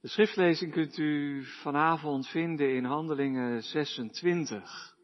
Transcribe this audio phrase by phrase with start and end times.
[0.00, 4.94] De schriftlezing kunt u vanavond vinden in Handelingen 26.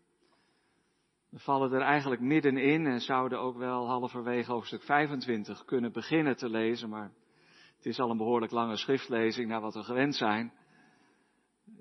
[1.29, 6.49] We vallen er eigenlijk middenin en zouden ook wel halverwege hoofdstuk 25 kunnen beginnen te
[6.49, 7.13] lezen, maar
[7.77, 10.53] het is al een behoorlijk lange schriftlezing naar wat we gewend zijn.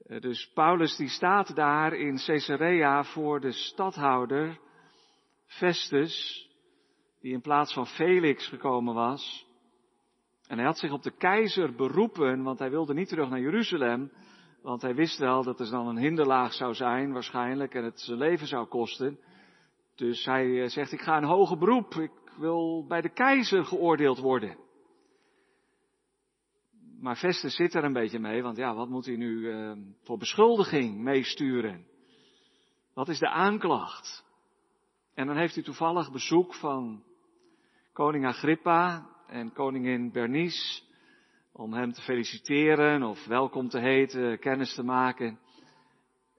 [0.06, 4.60] Eh, dus Paulus die staat daar in Caesarea voor de stadhouder
[5.46, 6.48] Festus,
[7.20, 9.48] die in plaats van Felix gekomen was.
[10.48, 14.12] En hij had zich op de keizer beroepen, want hij wilde niet terug naar Jeruzalem,
[14.62, 18.18] want hij wist wel dat er dan een hinderlaag zou zijn waarschijnlijk en het zijn
[18.18, 19.20] leven zou kosten.
[19.96, 24.20] Dus hij eh, zegt, ik ga een hoger beroep, ik wil bij de keizer geoordeeld
[24.20, 24.58] worden.
[27.00, 29.72] Maar Festus zit er een beetje mee, want ja, wat moet hij nu uh,
[30.04, 31.86] voor beschuldiging meesturen?
[32.94, 34.26] Wat is de aanklacht?
[35.14, 37.04] En dan heeft hij toevallig bezoek van
[37.94, 40.84] koning Agrippa en koningin Bernice
[41.52, 45.40] om hem te feliciteren of welkom te heten, kennis te maken.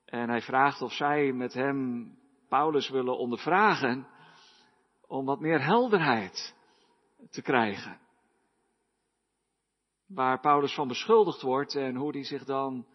[0.04, 2.10] En hij vraagt of zij met hem
[2.48, 4.06] Paulus willen ondervragen
[5.06, 6.54] om wat meer helderheid
[7.30, 7.98] te krijgen.
[10.06, 12.86] Waar Paulus van beschuldigd wordt en hoe hij zich dan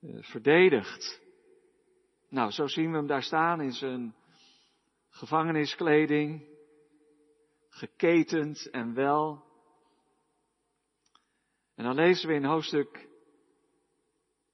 [0.00, 1.20] uh, verdedigt.
[2.28, 4.14] Nou, zo zien we hem daar staan in zijn
[5.08, 6.51] gevangeniskleding,
[7.72, 9.44] geketend en wel.
[11.74, 13.08] En dan lezen we in hoofdstuk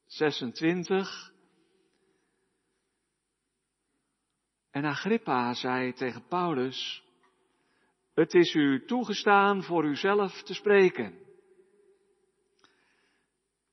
[0.06, 1.32] 26.
[4.70, 7.04] En Agrippa zei tegen Paulus,
[8.14, 11.26] het is u toegestaan voor uzelf te spreken.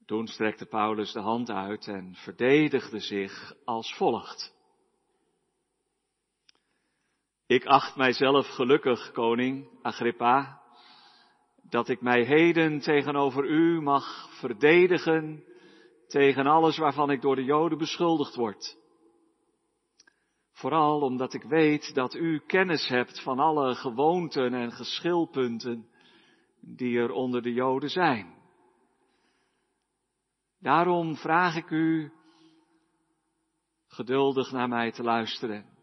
[0.05, 4.54] Toen strekte Paulus de hand uit en verdedigde zich als volgt.
[7.47, 10.61] Ik acht mijzelf gelukkig, koning Agrippa,
[11.69, 15.43] dat ik mij heden tegenover u mag verdedigen
[16.07, 18.77] tegen alles waarvan ik door de Joden beschuldigd word.
[20.51, 25.89] Vooral omdat ik weet dat u kennis hebt van alle gewoonten en geschilpunten
[26.59, 28.35] die er onder de Joden zijn.
[30.59, 32.11] Daarom vraag ik u
[33.87, 35.74] geduldig naar mij te luisteren.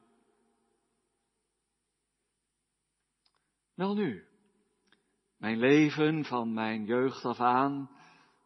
[3.83, 4.25] Wel nu,
[5.39, 7.91] mijn leven van mijn jeugd af aan,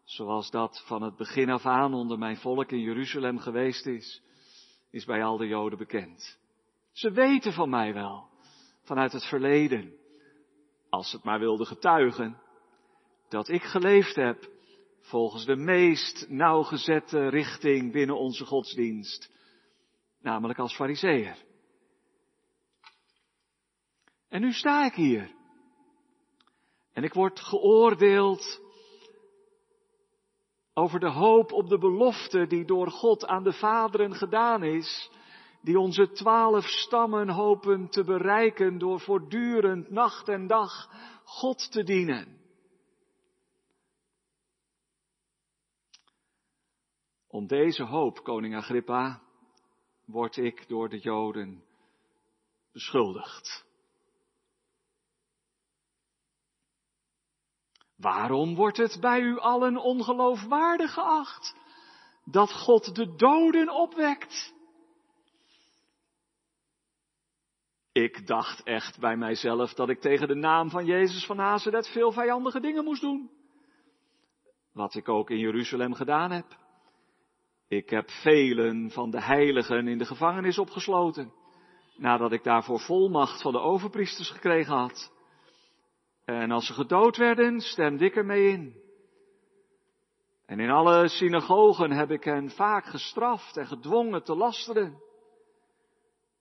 [0.05, 4.23] zoals dat van het begin af aan onder mijn volk in Jeruzalem geweest is,
[4.91, 6.39] is bij al de Joden bekend.
[6.93, 8.29] Ze weten van mij wel,
[8.83, 9.95] vanuit het verleden,
[10.89, 12.41] als ze het maar wilden getuigen,
[13.29, 14.51] dat ik geleefd heb
[15.01, 19.33] volgens de meest nauwgezette richting binnen onze godsdienst,
[20.21, 21.46] namelijk als fariseer.
[24.29, 25.35] En nu sta ik hier.
[26.93, 28.61] En ik word geoordeeld
[30.75, 35.11] over de hoop op de belofte die door God aan de vaderen gedaan is,
[35.63, 40.91] die onze twaalf stammen hopen te bereiken door voortdurend nacht en dag
[41.25, 42.41] God te dienen.
[47.27, 49.23] Om deze hoop, koning Agrippa,
[50.05, 51.65] word ik door de Joden
[52.73, 53.65] beschuldigd.
[57.97, 61.57] Waarom wordt het bij u allen ongeloofwaardig geacht
[62.25, 64.55] dat God de doden opwekt?
[67.93, 72.13] Ik dacht echt bij mijzelf dat ik tegen de naam van Jezus van Nazareth veel
[72.13, 73.31] vijandige dingen moest doen.
[74.73, 76.47] Wat ik ook in Jeruzalem gedaan heb.
[77.69, 81.33] Ik heb velen van de heiligen in de gevangenis opgesloten,
[81.97, 85.13] nadat ik daarvoor volmacht van de overpriesters gekregen had.
[86.27, 88.83] En als ze gedood werden, stemde ik ermee in.
[90.47, 95.03] En in alle synagogen heb ik hen vaak gestraft en gedwongen te lasteren.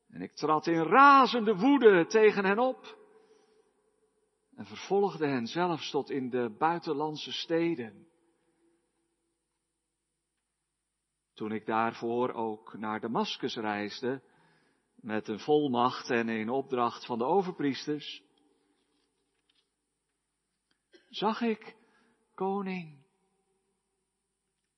[0.09, 2.97] En ik trad in razende woede tegen hen op.
[4.55, 8.07] En vervolgde hen zelfs tot in de buitenlandse steden.
[11.33, 14.21] Toen ik daarvoor ook naar Damascus reisde,
[14.95, 18.24] met een volmacht en in opdracht van de overpriesters,
[21.15, 21.75] zag ik,
[22.33, 23.03] koning,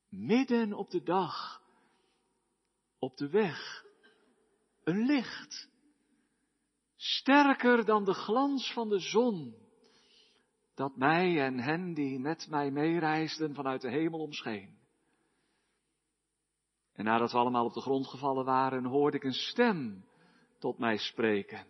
[0.10, 1.62] midden op de dag,
[3.00, 3.86] op de weg,
[4.84, 5.70] een licht,
[6.96, 9.56] sterker dan de glans van de zon,
[10.74, 14.78] dat mij en hen die met mij meereisden vanuit de hemel omscheen.
[16.94, 20.06] En nadat we allemaal op de grond gevallen waren, hoorde ik een stem
[20.60, 21.68] tot mij spreken.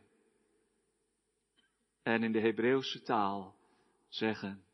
[2.03, 3.56] En in de Hebreeuwse taal
[4.07, 4.65] zeggen.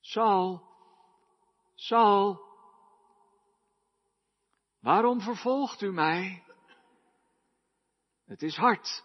[0.00, 0.62] Saul,
[1.74, 2.40] Saul,
[4.80, 6.44] waarom vervolgt u mij?
[8.24, 9.04] Het is hard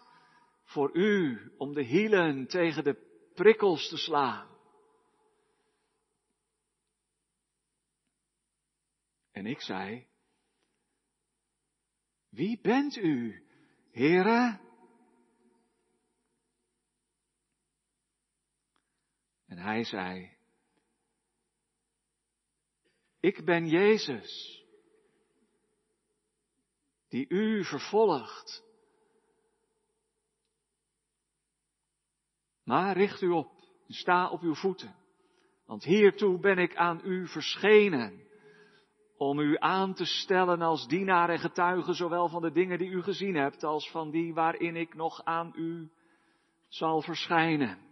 [0.64, 4.54] voor u om de hielen tegen de prikkels te slaan.
[9.30, 10.06] En ik zei,
[12.28, 13.46] wie bent u,
[13.90, 14.65] Heere?
[19.56, 20.36] En hij zei,
[23.20, 24.62] ik ben Jezus,
[27.08, 28.64] die u vervolgt.
[32.64, 33.50] Maar richt u op,
[33.88, 34.96] sta op uw voeten,
[35.66, 38.24] want hiertoe ben ik aan u verschenen
[39.16, 43.02] om u aan te stellen als dienaar en getuige zowel van de dingen die u
[43.02, 45.90] gezien hebt als van die waarin ik nog aan u
[46.68, 47.85] zal verschijnen.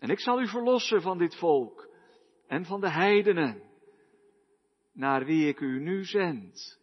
[0.00, 1.88] En ik zal u verlossen van dit volk
[2.46, 3.62] en van de heidenen,
[4.92, 6.78] naar wie ik u nu zend,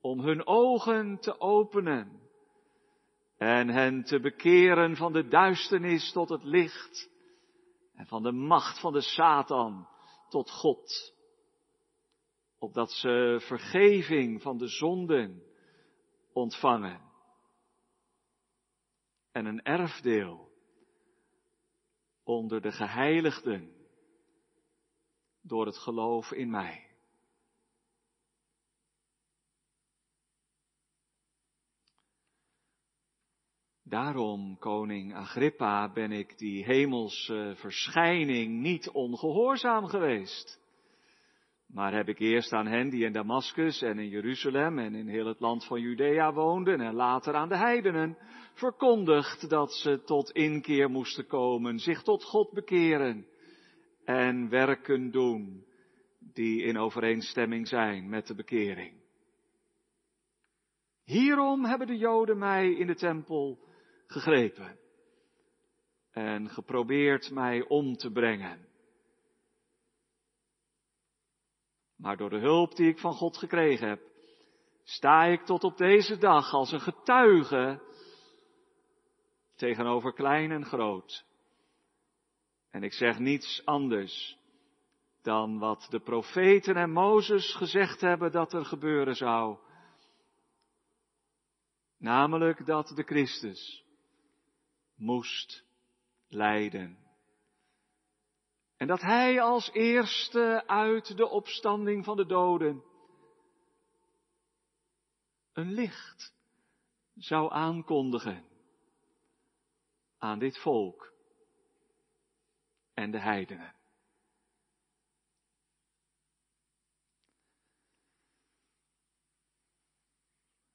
[0.00, 2.20] om hun ogen te openen
[3.36, 7.10] en hen te bekeren van de duisternis tot het licht
[7.94, 9.88] en van de macht van de Satan
[10.28, 11.16] tot God
[12.58, 15.42] opdat ze vergeving van de zonden
[16.32, 17.00] ontvangen
[19.32, 20.47] en een erfdeel
[22.28, 23.72] onder de geheiligden
[25.40, 26.86] door het geloof in mij.
[33.82, 40.60] Daarom, koning Agrippa, ben ik die hemelse verschijning niet ongehoorzaam geweest.
[41.68, 45.26] Maar heb ik eerst aan hen die in Damascus en in Jeruzalem en in heel
[45.26, 48.18] het land van Judea woonden en later aan de heidenen
[48.54, 53.26] verkondigd dat ze tot inkeer moesten komen, zich tot God bekeren
[54.04, 55.66] en werken doen
[56.32, 58.94] die in overeenstemming zijn met de bekering.
[61.04, 63.58] Hierom hebben de Joden mij in de tempel
[64.06, 64.78] gegrepen
[66.10, 68.67] en geprobeerd mij om te brengen.
[71.98, 74.00] Maar door de hulp die ik van God gekregen heb,
[74.82, 77.82] sta ik tot op deze dag als een getuige
[79.56, 81.24] tegenover klein en groot.
[82.70, 84.38] En ik zeg niets anders
[85.22, 89.58] dan wat de profeten en Mozes gezegd hebben dat er gebeuren zou.
[91.98, 93.84] Namelijk dat de Christus
[94.94, 95.64] moest
[96.28, 97.07] lijden.
[98.78, 102.84] En dat hij als eerste uit de opstanding van de doden
[105.52, 106.34] een licht
[107.14, 108.44] zou aankondigen
[110.18, 111.12] aan dit volk
[112.94, 113.74] en de heidenen.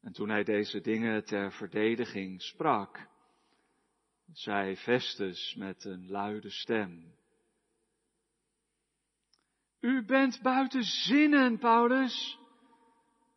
[0.01, 3.07] En toen hij deze dingen ter verdediging sprak,
[4.31, 7.15] zei Festus met een luide stem,
[9.83, 12.39] u bent buiten zinnen, Paulus.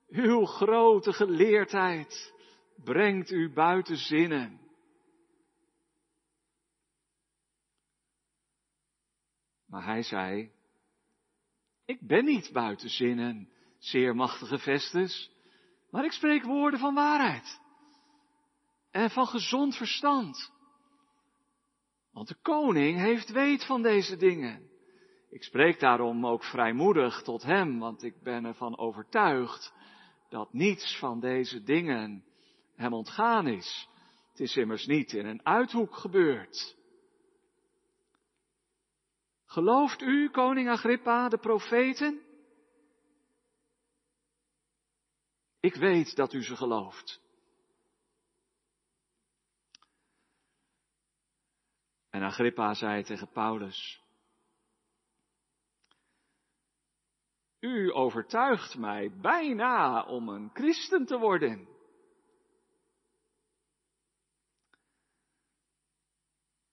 [0.08, 2.34] Uw grote geleerdheid
[2.84, 4.60] brengt u buiten zinnen.
[9.66, 10.50] Maar hij zei,
[11.84, 13.48] ik ben niet buiten zinnen,
[13.79, 15.31] zeer machtige Vestus,
[15.91, 17.60] maar ik spreek woorden van waarheid
[18.91, 20.53] en van gezond verstand.
[22.12, 24.74] Want de koning heeft weet van deze dingen.
[25.28, 29.74] Ik spreek daarom ook vrijmoedig tot hem, want ik ben ervan overtuigd
[30.28, 32.24] dat niets van deze dingen
[32.74, 33.88] hem ontgaan is.
[34.30, 36.76] Het is immers niet in een uithoek gebeurd.
[39.44, 42.20] Gelooft u, koning Agrippa, de profeten?
[45.60, 47.20] Ik weet dat u ze gelooft.
[52.10, 54.06] En Agrippa zei tegen Paulus,
[57.67, 61.69] U overtuigt mij bijna om een christen te worden.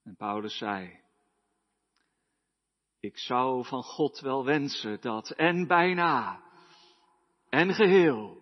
[0.02, 1.00] En Paulus zei,
[3.00, 6.42] ik zou van God wel wensen dat en bijna
[7.48, 8.38] en geheel,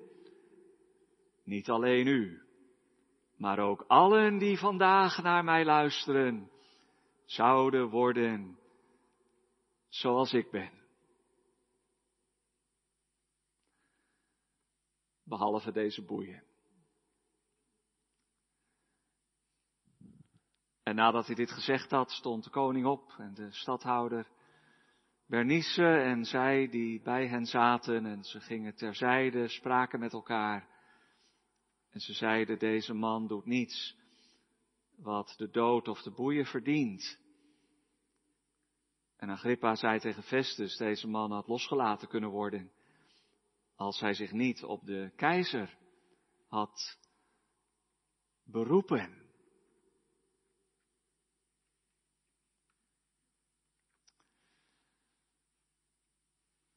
[1.44, 2.42] niet alleen u,
[3.36, 6.50] maar ook allen die vandaag naar mij luisteren,
[7.24, 8.58] zouden worden
[9.88, 10.81] zoals ik ben.
[15.32, 16.42] Behalve deze boeien.
[20.82, 24.26] En nadat hij dit gezegd had, stond de koning op en de stadhouder
[25.26, 30.68] Bernice en zij die bij hen zaten en ze gingen terzijde, spraken met elkaar.
[31.90, 33.96] En ze zeiden, deze man doet niets
[34.96, 37.18] wat de dood of de boeien verdient.
[39.16, 42.72] En Agrippa zei tegen Festus, deze man had losgelaten kunnen worden
[43.82, 45.78] als hij zich niet op de keizer
[46.46, 46.98] had
[48.44, 49.20] beroepen.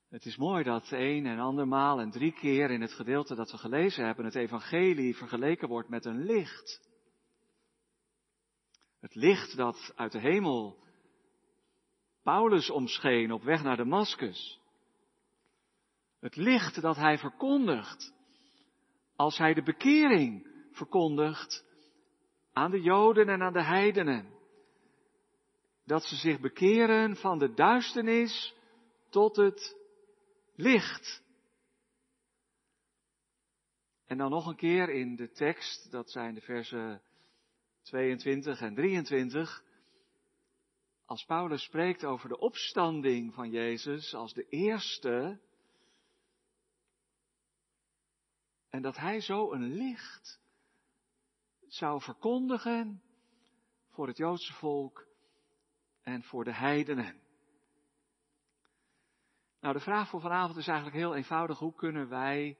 [0.10, 3.58] Het is mooi dat een en andermaal en drie keer in het gedeelte dat we
[3.58, 6.90] gelezen hebben, het evangelie vergeleken wordt met een licht.
[9.00, 10.84] Het licht dat uit de hemel
[12.24, 14.64] Paulus omscheen op weg naar Damaskus.
[16.26, 18.14] Het licht dat hij verkondigt
[19.16, 21.66] als hij de bekering verkondigt
[22.54, 24.34] aan de Joden en aan de heidenen.
[25.84, 28.54] Dat ze zich bekeren van de duisternis
[29.10, 29.78] tot het
[30.56, 31.24] licht.
[34.06, 37.02] En dan nog een keer in de tekst, dat zijn de versen
[37.82, 39.64] 22 en 23.
[41.06, 45.40] Als Paulus spreekt over de opstanding van Jezus als de eerste,
[48.76, 50.40] en dat hij zo een licht
[51.68, 53.04] zou verkondigen
[53.90, 55.08] voor het Joodse volk
[56.02, 57.22] en voor de heidenen.
[59.60, 61.60] Nou, de vraag voor vanavond is eigenlijk heel eenvoudig.
[61.60, 62.58] Hoe kunnen wij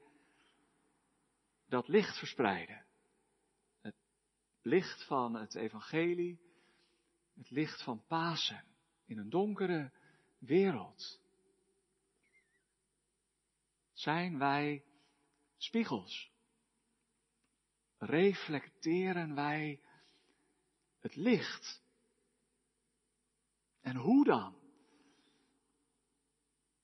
[1.66, 2.86] dat licht verspreiden?
[3.80, 3.94] Het
[4.62, 6.40] licht van het evangelie,
[7.34, 8.64] het licht van Pasen
[9.04, 9.92] in een donkere
[10.38, 11.20] wereld.
[13.92, 14.84] Zijn wij
[15.56, 16.30] spiegels?
[17.98, 19.80] Reflecteren wij
[21.00, 21.82] het licht?
[23.80, 24.56] En hoe dan?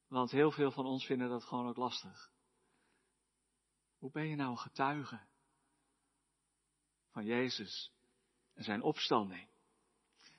[0.09, 2.31] Want heel veel van ons vinden dat gewoon ook lastig.
[3.99, 5.21] Hoe ben je nou een getuige
[7.11, 7.93] van Jezus
[8.55, 9.49] en zijn opstanding?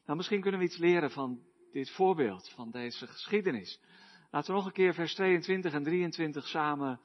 [0.05, 3.79] Nou, misschien kunnen we iets leren van dit voorbeeld, van deze geschiedenis.
[4.31, 7.01] Laten we nog een keer vers 22 en 23 samen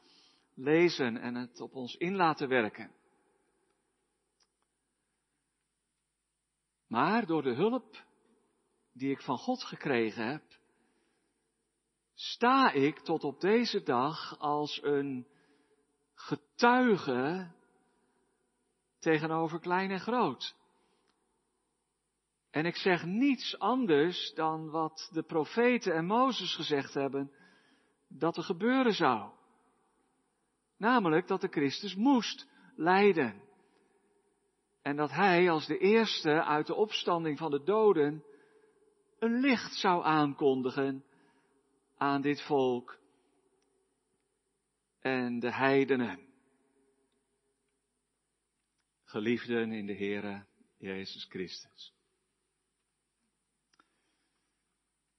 [0.59, 2.93] lezen en het op ons in laten werken.
[6.87, 8.05] Maar door de hulp
[8.93, 10.43] die ik van God gekregen heb,
[12.15, 15.27] sta ik tot op deze dag als een
[16.15, 17.51] getuige
[18.99, 20.57] tegenover klein en groot.
[22.51, 27.33] En ik zeg niets anders dan wat de profeten en Mozes gezegd hebben
[28.09, 29.38] dat er gebeuren zou.
[30.79, 33.43] Namelijk dat de Christus moest lijden.
[34.83, 38.25] En dat hij als de eerste uit de opstanding van de doden
[39.19, 41.05] een licht zou aankondigen
[41.97, 42.99] aan dit volk
[45.01, 46.27] en de heidenen.
[49.05, 50.47] Geliefden in de Heere
[50.79, 51.95] Jezus Christus.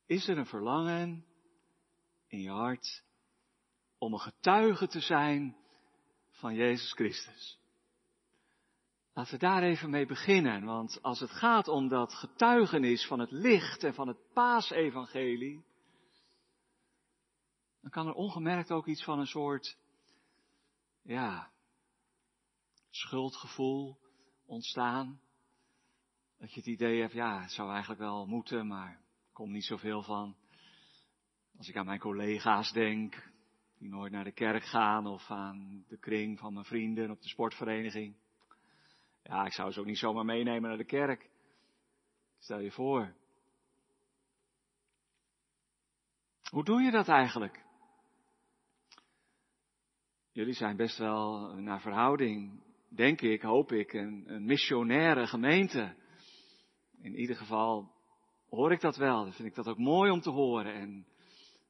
[0.05, 1.25] Is er een verlangen
[2.27, 3.03] in je hart
[3.99, 5.57] om een getuige te zijn
[6.29, 7.59] van Jezus Christus?
[9.13, 13.31] Laten we daar even mee beginnen, want als het gaat om dat getuigenis van het
[13.31, 15.65] licht en van het paasevangelie,
[17.81, 19.77] dan kan er ongemerkt ook iets van een soort,
[21.01, 21.51] ja,
[22.89, 23.97] schuldgevoel
[24.45, 25.21] ontstaan.
[26.37, 29.65] Dat je het idee hebt, ja, het zou eigenlijk wel moeten, maar er komt niet
[29.65, 30.35] zoveel van.
[31.57, 33.31] Als ik aan mijn collega's denk,
[33.79, 37.27] die nooit naar de kerk gaan, of aan de kring van mijn vrienden op de
[37.27, 38.15] sportvereniging.
[39.23, 41.29] Ja, ik zou ze ook niet zomaar meenemen naar de kerk.
[42.37, 43.13] Stel je voor.
[46.49, 47.65] Hoe doe je dat eigenlijk?
[50.31, 55.95] Jullie zijn best wel naar verhouding, denk ik, hoop ik, een, een missionaire gemeente.
[57.01, 57.91] In ieder geval
[58.49, 59.23] hoor ik dat wel.
[59.23, 60.73] Dan vind ik dat ook mooi om te horen.
[60.73, 61.07] En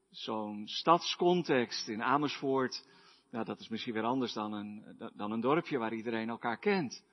[0.09, 2.87] zo'n stadscontext in Amersfoort,
[3.31, 7.03] nou, dat is misschien weer anders dan een, dan een dorpje waar iedereen elkaar kent.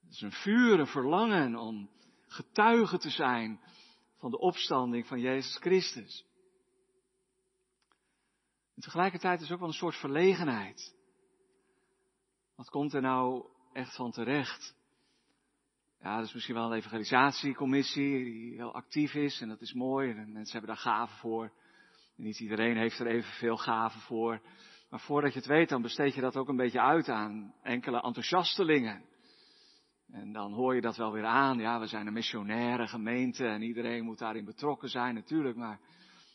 [0.00, 1.90] Het is een vuur, een verlangen om
[2.26, 3.60] getuige te zijn
[4.18, 6.26] van de opstanding van Jezus Christus.
[8.74, 10.94] En tegelijkertijd is ook wel een soort verlegenheid.
[12.54, 14.77] Wat komt er nou echt van terecht?
[16.00, 20.10] Ja, dat is misschien wel een evangelisatiecommissie die heel actief is en dat is mooi
[20.10, 21.52] en mensen hebben daar gaven voor.
[22.16, 24.40] Niet iedereen heeft er evenveel gaven voor.
[24.90, 28.00] Maar voordat je het weet, dan besteed je dat ook een beetje uit aan enkele
[28.00, 29.04] enthousiastelingen.
[30.10, 31.58] En dan hoor je dat wel weer aan.
[31.58, 35.56] Ja, we zijn een missionaire gemeente en iedereen moet daarin betrokken zijn natuurlijk.
[35.56, 35.80] Maar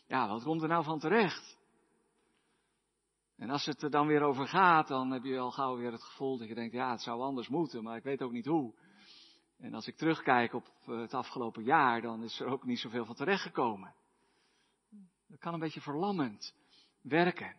[0.06, 1.58] ja, wat komt er nou van terecht?
[3.36, 6.04] En als het er dan weer over gaat, dan heb je al gauw weer het
[6.04, 8.74] gevoel dat je denkt, ja, het zou anders moeten, maar ik weet ook niet hoe.
[9.58, 13.04] En als ik terugkijk op eh, het afgelopen jaar, dan is er ook niet zoveel
[13.04, 13.94] van terechtgekomen.
[15.26, 16.54] Dat kan een beetje verlammend
[17.00, 17.56] werken.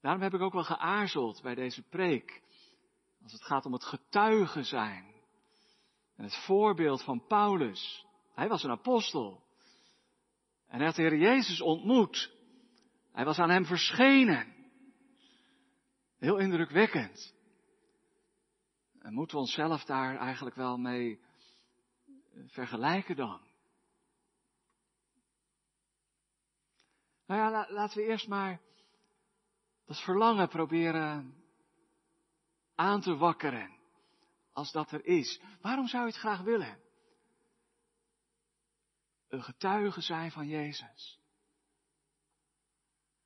[0.00, 2.42] Daarom heb ik ook wel geaarzeld bij deze preek.
[3.22, 5.14] Als het gaat om het getuigen zijn.
[6.16, 8.06] En het voorbeeld van Paulus.
[8.34, 9.44] Hij was een apostel.
[10.66, 12.32] En hij had de Heer Jezus ontmoet.
[13.12, 14.54] Hij was aan hem verschenen.
[16.18, 17.34] Heel indrukwekkend.
[19.06, 21.20] En moeten we onszelf daar eigenlijk wel mee
[22.46, 23.40] vergelijken dan?
[27.26, 28.60] Nou ja, laten we eerst maar
[29.84, 31.44] dat verlangen proberen
[32.74, 33.76] aan te wakkeren.
[34.52, 35.40] Als dat er is.
[35.60, 36.80] Waarom zou je het graag willen?
[39.28, 41.20] Een getuige zijn van Jezus.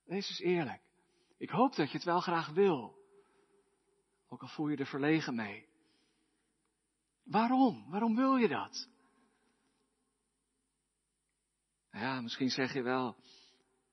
[0.03, 0.81] Wees eens eerlijk.
[1.37, 2.97] Ik hoop dat je het wel graag wil.
[4.27, 5.69] Ook al voel je er verlegen mee.
[7.23, 7.89] Waarom?
[7.89, 8.89] Waarom wil je dat?
[11.91, 13.15] Ja, misschien zeg je wel,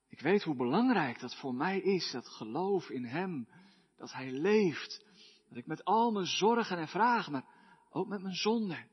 [0.08, 3.49] ik weet hoe belangrijk dat voor mij is, dat geloof in Hem,
[3.97, 5.04] dat Hij leeft,
[5.49, 7.44] dat ik met al mijn zorgen en vragen, maar
[7.90, 8.88] ook met mijn zonden,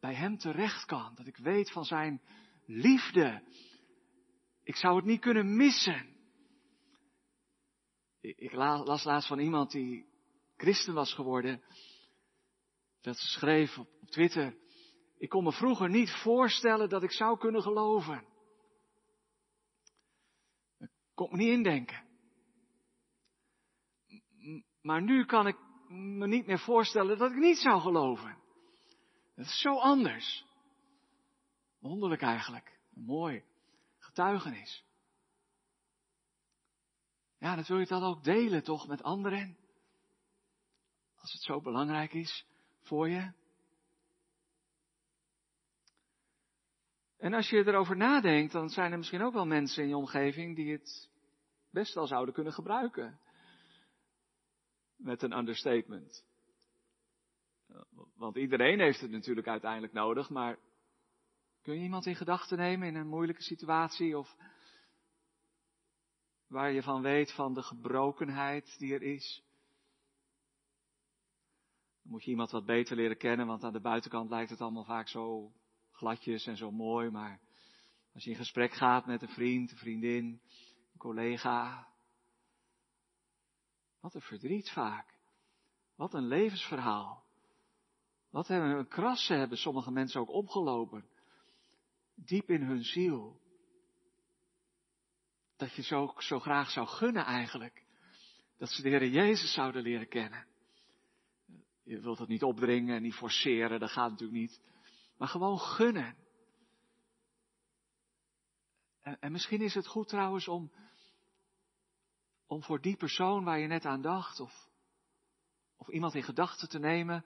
[0.00, 2.22] bij Hem terecht kan, dat ik weet van Zijn
[2.66, 3.42] liefde.
[4.62, 6.12] Ik zou het niet kunnen missen.
[8.20, 10.06] Ik las laatst van iemand die
[10.56, 11.62] christen was geworden,
[13.04, 14.56] dat schreef op Twitter,
[15.16, 18.26] ik kon me vroeger niet voorstellen dat ik zou kunnen geloven.
[20.78, 22.02] Ik kon me niet indenken.
[24.80, 25.56] Maar nu kan ik
[25.88, 28.42] me niet meer voorstellen dat ik niet zou geloven.
[29.34, 30.44] Dat is zo anders.
[31.78, 32.80] Wonderlijk eigenlijk.
[32.94, 33.44] Een mooi
[33.98, 34.84] getuigenis.
[37.38, 39.56] Ja, dat wil je dan ook delen toch met anderen.
[41.14, 42.46] Als het zo belangrijk is
[42.84, 43.32] voor je.
[47.16, 50.56] En als je erover nadenkt, dan zijn er misschien ook wel mensen in je omgeving
[50.56, 51.10] die het
[51.70, 53.18] best wel zouden kunnen gebruiken.
[54.96, 56.24] Met een understatement.
[58.14, 60.58] Want iedereen heeft het natuurlijk uiteindelijk nodig, maar
[61.62, 64.36] kun je iemand in gedachten nemen in een moeilijke situatie of
[66.46, 69.42] waar je van weet van de gebrokenheid die er is?
[72.04, 74.84] Dan moet je iemand wat beter leren kennen, want aan de buitenkant lijkt het allemaal
[74.84, 75.52] vaak zo
[75.90, 77.40] gladjes en zo mooi, maar
[78.12, 80.24] als je in gesprek gaat met een vriend, een vriendin,
[80.92, 81.88] een collega,
[84.04, 85.14] wat een verdriet vaak.
[85.96, 87.24] Wat een levensverhaal.
[88.30, 91.08] Wat een krassen hebben sommige mensen ook opgelopen.
[92.14, 93.40] Diep in hun ziel.
[95.56, 97.84] Dat je zo, zo graag zou gunnen eigenlijk.
[98.58, 100.46] Dat ze de Heer Jezus zouden leren kennen.
[101.84, 104.60] Je wilt het niet opdringen en niet forceren, dat gaat natuurlijk niet.
[105.16, 106.16] Maar gewoon gunnen.
[109.00, 110.72] En, en misschien is het goed trouwens om,
[112.46, 114.68] om voor die persoon waar je net aan dacht, of,
[115.76, 117.24] of iemand in gedachten te nemen,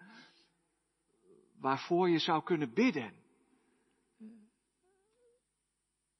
[1.58, 3.26] waarvoor je zou kunnen bidden.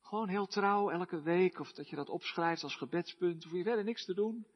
[0.01, 3.85] Gewoon heel trouw elke week, of dat je dat opschrijft als gebedspunt, hoef je verder
[3.85, 4.47] niks te doen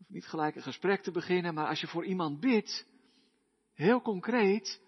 [0.00, 2.86] hoeft niet gelijk een gesprek te beginnen, maar als je voor iemand bidt,
[3.74, 4.80] heel concreet,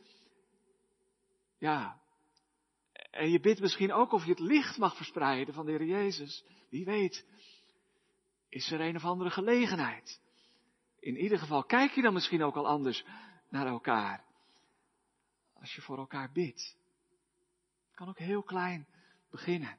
[1.58, 2.00] ja,
[3.10, 6.44] en je bidt misschien ook of je het licht mag verspreiden van de Heer Jezus.
[6.68, 7.26] Wie weet,
[8.48, 10.20] is er een of andere gelegenheid.
[11.00, 13.04] In ieder geval kijk je dan misschien ook al anders
[13.48, 14.24] naar elkaar.
[15.54, 16.76] Als je voor elkaar bidt.
[17.86, 18.86] Het kan ook heel klein
[19.30, 19.78] beginnen.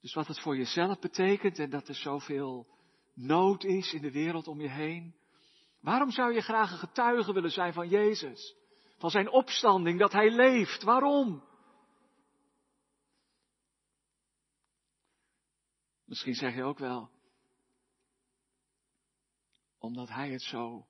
[0.00, 2.66] Dus wat het voor jezelf betekent en dat er zoveel
[3.14, 5.14] nood is in de wereld om je heen.
[5.80, 8.56] Waarom zou je graag een getuige willen zijn van Jezus?
[8.98, 10.82] Van zijn opstanding, dat hij leeft.
[10.82, 11.44] Waarom?
[16.04, 17.10] Misschien zeg je ook wel,
[19.78, 20.86] omdat hij het zo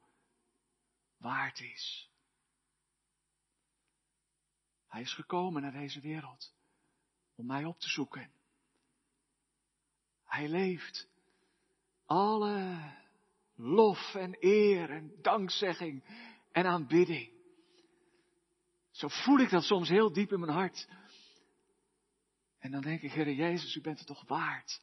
[1.16, 2.11] waard is.
[4.87, 6.55] Hij is gekomen naar deze wereld
[7.35, 8.39] om mij op te zoeken.
[10.31, 11.09] Hij leeft.
[12.07, 12.93] Alle
[13.57, 16.05] lof en eer en dankzegging
[16.53, 17.31] en aanbidding.
[18.90, 20.88] Zo voel ik dat soms heel diep in mijn hart.
[22.59, 24.83] En dan denk ik, Heer Jezus, u bent het toch waard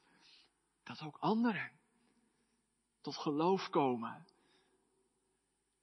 [0.83, 1.71] dat ook anderen
[3.01, 4.27] tot geloof komen.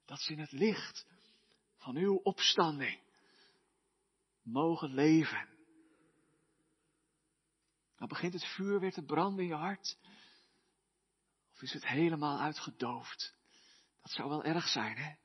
[0.05, 1.05] Dat ze in het licht
[1.77, 2.99] van uw opstanding
[4.41, 5.54] mogen leven.
[7.95, 9.97] Dan begint het vuur weer te branden in je hart.
[11.53, 13.35] Of is het helemaal uitgedoofd?
[14.01, 15.15] Dat zou wel erg zijn, hè?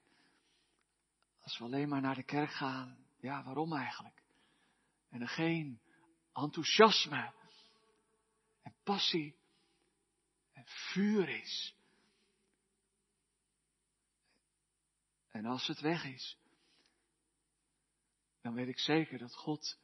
[1.40, 3.06] Als we alleen maar naar de kerk gaan.
[3.20, 4.22] Ja, waarom eigenlijk?
[5.08, 5.80] En er geen
[6.32, 7.32] enthousiasme
[8.62, 9.36] en passie
[10.52, 11.74] en vuur is.
[15.28, 16.38] En als het weg is,
[18.40, 19.78] dan weet ik zeker dat God,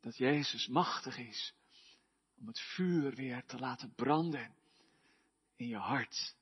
[0.00, 1.54] dat Jezus machtig is
[2.44, 4.54] om het vuur weer te laten branden
[5.56, 6.36] in je hart.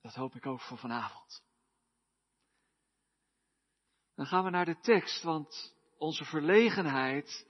[0.00, 1.42] Dat hoop ik ook voor vanavond.
[4.14, 7.46] Dan gaan we naar de tekst, want onze verlegenheid,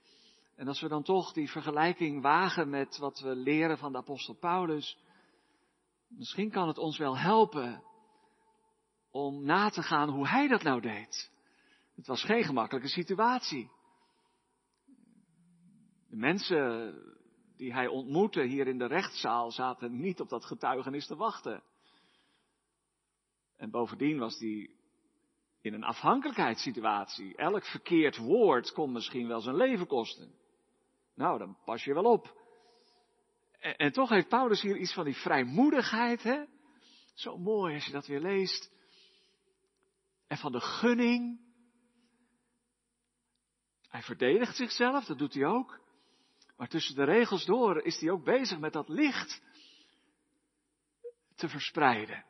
[0.57, 4.35] en als we dan toch die vergelijking wagen met wat we leren van de apostel
[4.35, 4.99] Paulus,
[6.09, 7.83] misschien kan het ons wel helpen
[9.11, 11.31] om na te gaan hoe hij dat nou deed.
[11.95, 13.76] Het was geen gemakkelijke situatie.
[16.09, 16.95] De mensen
[17.57, 21.62] die hij ontmoette hier in de rechtszaal zaten niet op dat getuigenis te wachten.
[23.57, 24.71] En bovendien was hij
[25.61, 27.37] in een afhankelijkheidssituatie.
[27.37, 30.35] Elk verkeerd woord kon misschien wel zijn leven kosten.
[31.14, 32.45] Nou, dan pas je wel op.
[33.59, 36.45] En, en toch heeft Paulus hier iets van die vrijmoedigheid, hè?
[37.14, 38.71] Zo mooi als je dat weer leest.
[40.27, 41.40] En van de gunning.
[43.88, 45.81] Hij verdedigt zichzelf, dat doet hij ook.
[46.57, 49.42] Maar tussen de regels door is hij ook bezig met dat licht
[51.35, 52.25] te verspreiden.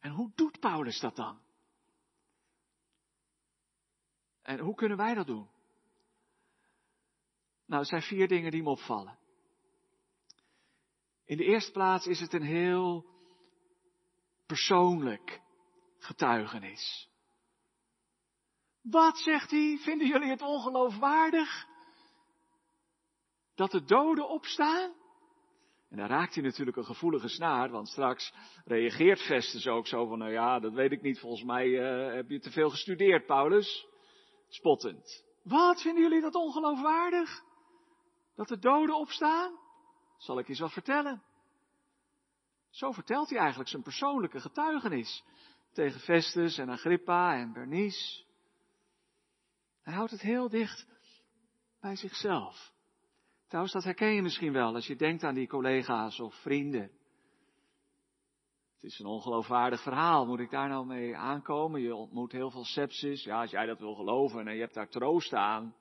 [0.00, 1.40] En hoe doet Paulus dat dan?
[4.42, 5.48] En hoe kunnen wij dat doen?
[7.66, 9.18] Nou, er zijn vier dingen die me opvallen.
[11.24, 13.06] In de eerste plaats is het een heel
[14.46, 15.40] persoonlijk
[15.98, 17.08] getuigenis.
[18.80, 19.78] Wat zegt hij?
[19.80, 21.66] Vinden jullie het ongeloofwaardig?
[23.58, 24.92] Dat de doden opstaan?
[25.90, 28.32] En daar raakt hij natuurlijk een gevoelige snaar, want straks
[28.64, 32.30] reageert Festus ook zo van, nou ja, dat weet ik niet, volgens mij uh, heb
[32.30, 33.86] je te veel gestudeerd, Paulus.
[34.48, 35.24] Spottend.
[35.42, 37.42] Wat, vinden jullie dat ongeloofwaardig?
[38.34, 39.58] Dat de doden opstaan?
[40.18, 41.22] Zal ik eens wat vertellen.
[42.70, 45.24] Zo vertelt hij eigenlijk zijn persoonlijke getuigenis
[45.72, 48.24] tegen Festus en Agrippa en Bernice.
[49.82, 50.86] Hij houdt het heel dicht
[51.80, 52.76] bij zichzelf.
[53.48, 56.90] Trouwens, dat herken je misschien wel als je denkt aan die collega's of vrienden.
[58.74, 60.26] Het is een ongeloofwaardig verhaal.
[60.26, 61.80] Moet ik daar nou mee aankomen?
[61.80, 63.24] Je ontmoet heel veel sepsis.
[63.24, 65.74] Ja, als jij dat wil geloven en je hebt daar troost aan.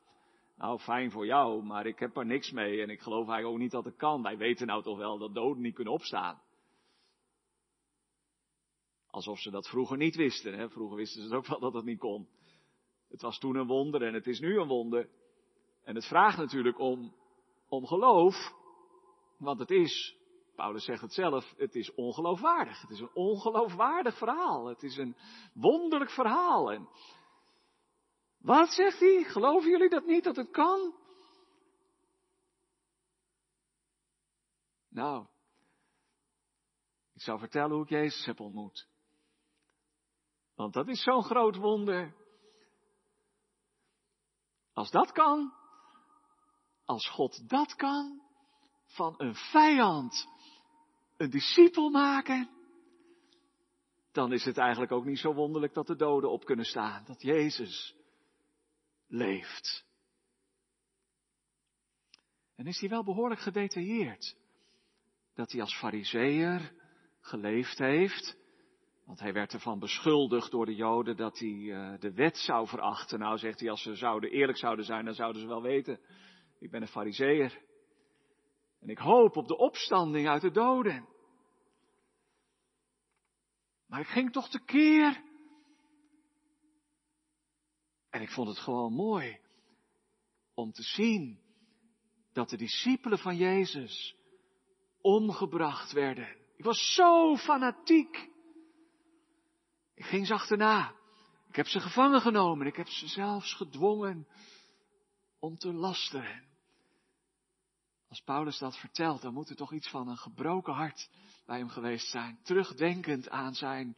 [0.56, 3.62] Nou, fijn voor jou, maar ik heb er niks mee en ik geloof eigenlijk ook
[3.62, 4.22] niet dat het kan.
[4.22, 6.42] Wij weten nou toch wel dat doden niet kunnen opstaan.
[9.08, 10.54] Alsof ze dat vroeger niet wisten.
[10.54, 10.70] Hè?
[10.70, 12.28] Vroeger wisten ze ook wel dat het niet kon.
[13.10, 15.10] Het was toen een wonder en het is nu een wonder.
[15.84, 17.14] En het vraagt natuurlijk om,
[17.68, 18.54] om geloof.
[19.38, 20.18] Want het is,
[20.56, 22.82] Paulus zegt het zelf, het is ongeloofwaardig.
[22.82, 24.66] Het is een ongeloofwaardig verhaal.
[24.66, 25.16] Het is een
[25.54, 26.72] wonderlijk verhaal.
[26.72, 26.90] En
[28.38, 29.24] wat zegt hij?
[29.24, 30.96] Geloven jullie dat niet, dat het kan?
[34.90, 35.26] Nou,
[37.14, 38.88] ik zou vertellen hoe ik Jezus heb ontmoet.
[40.56, 42.16] Want dat is zo'n groot wonder.
[44.74, 45.54] Als dat kan,
[46.88, 48.22] als God dat kan,
[48.86, 50.28] van een vijand
[51.18, 52.50] een discipel maken,
[54.12, 57.22] dan is het eigenlijk ook niet zo wonderlijk dat de doden op kunnen staan, dat
[57.22, 57.96] Jezus
[59.08, 59.86] leeft.
[62.56, 64.36] En is hij wel behoorlijk gedetailleerd,
[65.36, 66.74] dat hij als fariseer
[67.20, 68.38] geleefd heeft,
[69.06, 73.20] want hij werd ervan beschuldigd door de Joden dat hij uh, de wet zou verachten.
[73.20, 76.00] Nou zegt hij, als ze zouden eerlijk zouden zijn, dan zouden ze wel weten.
[76.60, 77.62] Ik ben een fariseer.
[78.80, 81.08] En ik hoop op de opstanding uit de doden.
[83.88, 85.24] Maar ik ging toch tekeer.
[88.10, 89.40] En ik vond het gewoon mooi
[90.54, 91.40] om te zien
[92.34, 94.16] dat de discipelen van Jezus
[95.02, 96.38] omgebracht werden.
[96.56, 98.30] Ik was zo fanatiek.
[99.94, 100.96] Ik ging ze achterna.
[101.50, 102.68] Ik heb ze gevangen genomen.
[102.68, 104.28] Ik heb ze zelfs gedwongen
[105.40, 106.47] om te lasteren.
[108.10, 111.10] Als Paulus dat vertelt, dan moet er toch iets van een gebroken hart
[111.46, 112.40] bij hem geweest zijn.
[112.44, 113.98] Terugdenkend aan zijn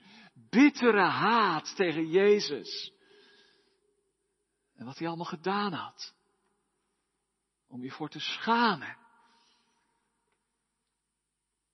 [0.49, 2.93] bittere haat tegen Jezus.
[4.75, 6.13] En wat hij allemaal gedaan had.
[7.67, 8.97] Om je voor te schamen.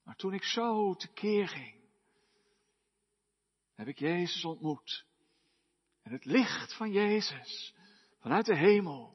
[0.04, 1.84] Maar toen ik zo tekeer ging,
[3.74, 5.06] heb ik Jezus ontmoet.
[6.02, 7.74] En het licht van Jezus
[8.20, 9.15] vanuit de hemel,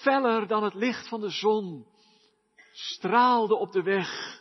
[0.00, 1.86] feller dan het licht van de zon,
[2.72, 4.40] straalde op de weg.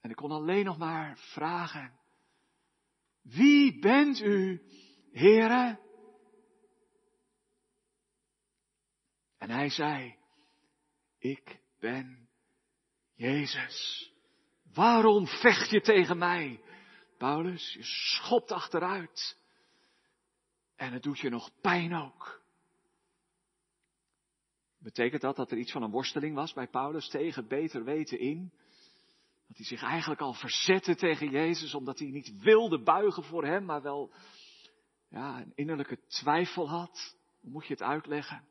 [0.00, 2.00] En ik kon alleen nog maar vragen,
[3.22, 4.62] wie bent u,
[5.12, 5.80] Heere?
[9.38, 10.16] En hij zei,
[11.18, 12.28] ik ben
[13.14, 14.10] Jezus.
[14.72, 16.62] Waarom vecht je tegen mij?
[17.18, 19.41] Paulus, je schopt achteruit.
[20.82, 22.42] En het doet je nog pijn ook.
[24.78, 28.52] Betekent dat dat er iets van een worsteling was bij Paulus tegen beter weten in?
[29.46, 33.64] Dat hij zich eigenlijk al verzette tegen Jezus omdat hij niet wilde buigen voor hem,
[33.64, 34.12] maar wel
[35.08, 37.16] ja, een innerlijke twijfel had?
[37.40, 38.44] Hoe moet je het uitleggen?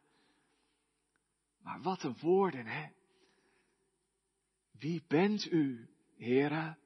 [1.62, 2.92] Maar wat een woorden, hè?
[4.72, 6.78] Wie bent u, Heere?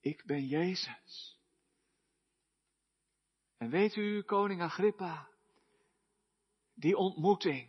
[0.00, 1.35] Ik ben Jezus.
[3.56, 5.28] En weet u, koning Agrippa,
[6.74, 7.68] die ontmoeting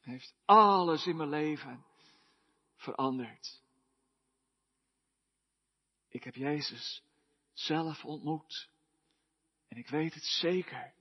[0.00, 1.84] heeft alles in mijn leven
[2.76, 3.62] veranderd.
[6.08, 7.02] Ik heb Jezus
[7.52, 8.68] zelf ontmoet.
[9.68, 10.94] En ik weet het zeker.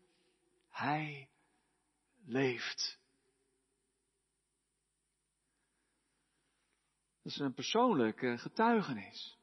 [0.69, 1.29] Hij
[2.25, 2.99] leeft.
[7.21, 9.37] Dat is een persoonlijke getuigenis.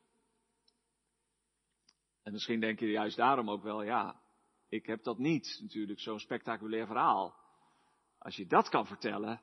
[2.30, 4.20] En misschien denk je juist daarom ook wel, ja,
[4.68, 7.34] ik heb dat niet, natuurlijk, zo'n spectaculair verhaal.
[8.18, 9.40] Als je dat kan vertellen,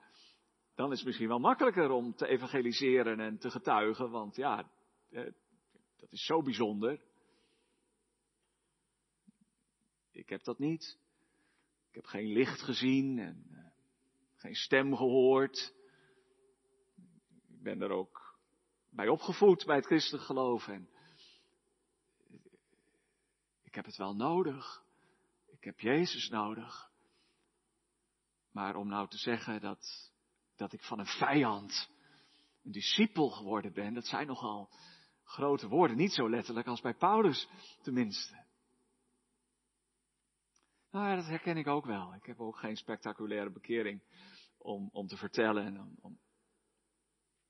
[0.76, 4.71] dan is het misschien wel makkelijker om te evangeliseren en te getuigen, want ja,
[5.10, 5.32] eh,
[5.97, 7.02] dat is zo bijzonder.
[10.12, 10.97] Ik heb dat niet.
[11.89, 13.65] Ik heb geen licht gezien en uh,
[14.36, 15.73] geen stem gehoord.
[17.47, 18.39] Ik ben er ook
[18.89, 20.89] bij opgevoed bij het christelijk geloof en
[23.77, 24.83] heb het wel nodig.
[25.45, 26.89] Ik heb Jezus nodig.
[28.51, 30.11] Maar om nou te zeggen dat,
[30.55, 31.89] dat ik van een vijand
[32.63, 34.69] een discipel geworden ben, dat zijn nogal
[35.23, 35.97] grote woorden.
[35.97, 37.49] Niet zo letterlijk als bij Paulus,
[37.81, 38.45] tenminste.
[40.91, 42.13] Nou ja, dat herken ik ook wel.
[42.13, 44.03] Ik heb ook geen spectaculaire bekering
[44.57, 46.19] om, om te vertellen en om, om,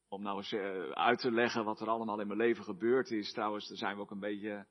[0.08, 3.32] om nou eens eh, uit te leggen wat er allemaal in mijn leven gebeurd is.
[3.32, 4.68] Trouwens, daar zijn we ook een beetje,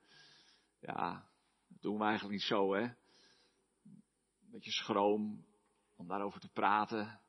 [0.81, 1.35] ja,
[1.77, 2.83] dat doen we eigenlijk niet zo, hè.
[2.83, 5.45] Een beetje schroom
[5.97, 7.21] om daarover te praten.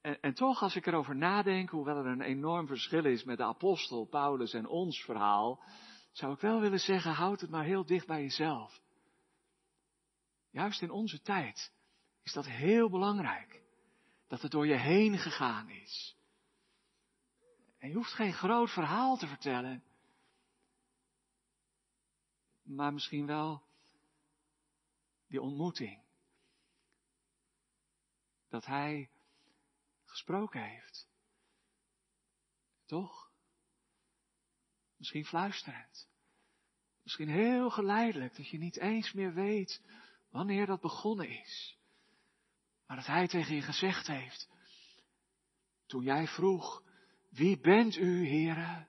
[0.00, 3.44] En, en, toch, als ik erover nadenk, hoewel er een enorm verschil is met de
[3.44, 5.62] apostel Paulus en ons verhaal,
[6.12, 8.80] zou ik wel willen zeggen, houd het maar heel dicht bij jezelf.
[10.50, 11.72] Juist in onze tijd
[12.22, 13.62] is dat heel belangrijk.
[14.26, 16.16] Dat het door je heen gegaan is.
[17.78, 19.84] En je hoeft geen groot verhaal te vertellen.
[22.66, 23.62] Maar misschien wel
[25.28, 26.04] die ontmoeting.
[28.48, 29.10] Dat hij
[30.04, 31.08] gesproken heeft.
[32.84, 33.30] Toch?
[34.96, 36.08] Misschien fluisterend.
[37.02, 39.82] Misschien heel geleidelijk, dat je niet eens meer weet
[40.30, 41.78] wanneer dat begonnen is.
[42.86, 44.48] Maar dat hij tegen je gezegd heeft,
[45.86, 46.82] toen jij vroeg,
[47.30, 48.88] wie bent u, heren?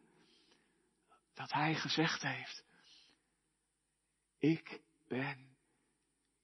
[1.33, 2.66] Dat hij gezegd heeft,
[4.37, 5.57] ik ben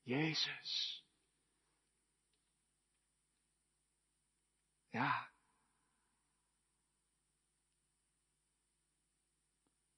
[0.01, 1.03] Jezus.
[4.89, 5.31] Ja.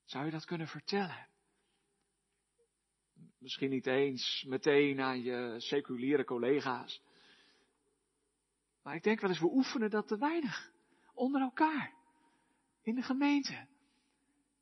[0.03, 1.27] Zou je dat kunnen vertellen?
[3.37, 7.01] Misschien niet eens meteen aan je seculiere collega's.
[8.81, 10.71] Maar ik denk wel eens, we oefenen dat te weinig.
[11.13, 11.93] Onder elkaar.
[12.81, 13.67] In de gemeente.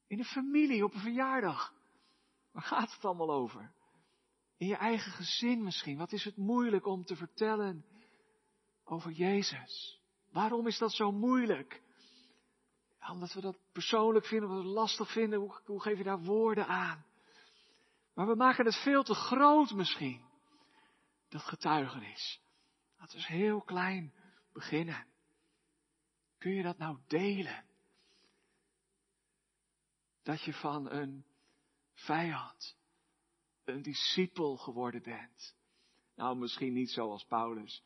[0.08, 1.74] In de familie, op een verjaardag.
[2.54, 3.74] Waar gaat het allemaal over?
[4.58, 5.98] In je eigen gezin misschien.
[5.98, 7.86] Wat is het moeilijk om te vertellen
[8.84, 10.02] over Jezus?
[10.32, 11.82] Waarom is dat zo moeilijk?
[13.10, 15.40] omdat we dat persoonlijk vinden, omdat we het lastig vinden.
[15.40, 17.06] Hoe, hoe geef je daar woorden aan?
[18.14, 20.26] Maar we maken het veel te groot misschien.
[21.30, 22.42] Dat getuigenis.
[23.00, 24.14] Laten we heel klein
[24.54, 25.06] beginnen.
[26.38, 27.66] Kun je dat nou delen?
[30.24, 31.26] Dat je van een
[32.04, 32.76] vijand
[33.64, 35.56] een discipel geworden bent.
[36.16, 37.84] Nou, misschien niet zoals Paulus.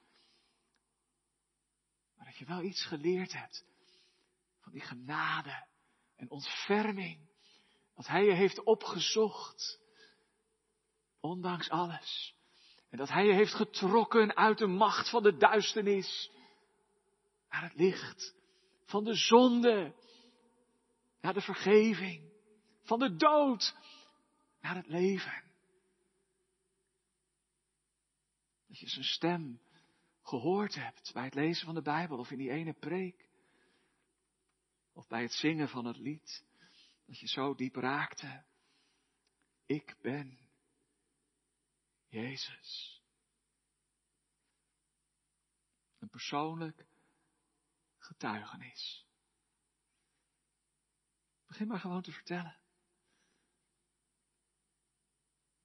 [2.16, 3.66] Maar dat je wel iets geleerd hebt
[4.60, 5.66] van die genade
[6.16, 7.30] en ontferming.
[7.96, 9.80] Dat hij je heeft opgezocht.
[11.20, 12.36] Ondanks alles.
[12.90, 16.32] En dat hij je heeft getrokken uit de macht van de duisternis.
[17.50, 18.36] Naar het licht
[18.86, 19.96] van de zonde.
[21.22, 22.32] naar de vergeving,
[22.82, 23.76] van de dood
[24.68, 25.44] naar het leven.
[28.68, 29.62] Dat je zijn stem
[30.22, 33.30] gehoord hebt bij het lezen van de Bijbel of in die ene preek.
[34.94, 36.46] Of bij het zingen van het lied.
[37.06, 38.46] Dat je zo diep raakte.
[39.66, 40.40] Ik ben
[42.08, 43.02] Jezus.
[46.00, 46.86] Een persoonlijk
[47.98, 49.06] getuigenis.
[51.46, 52.67] Begin maar gewoon te vertellen.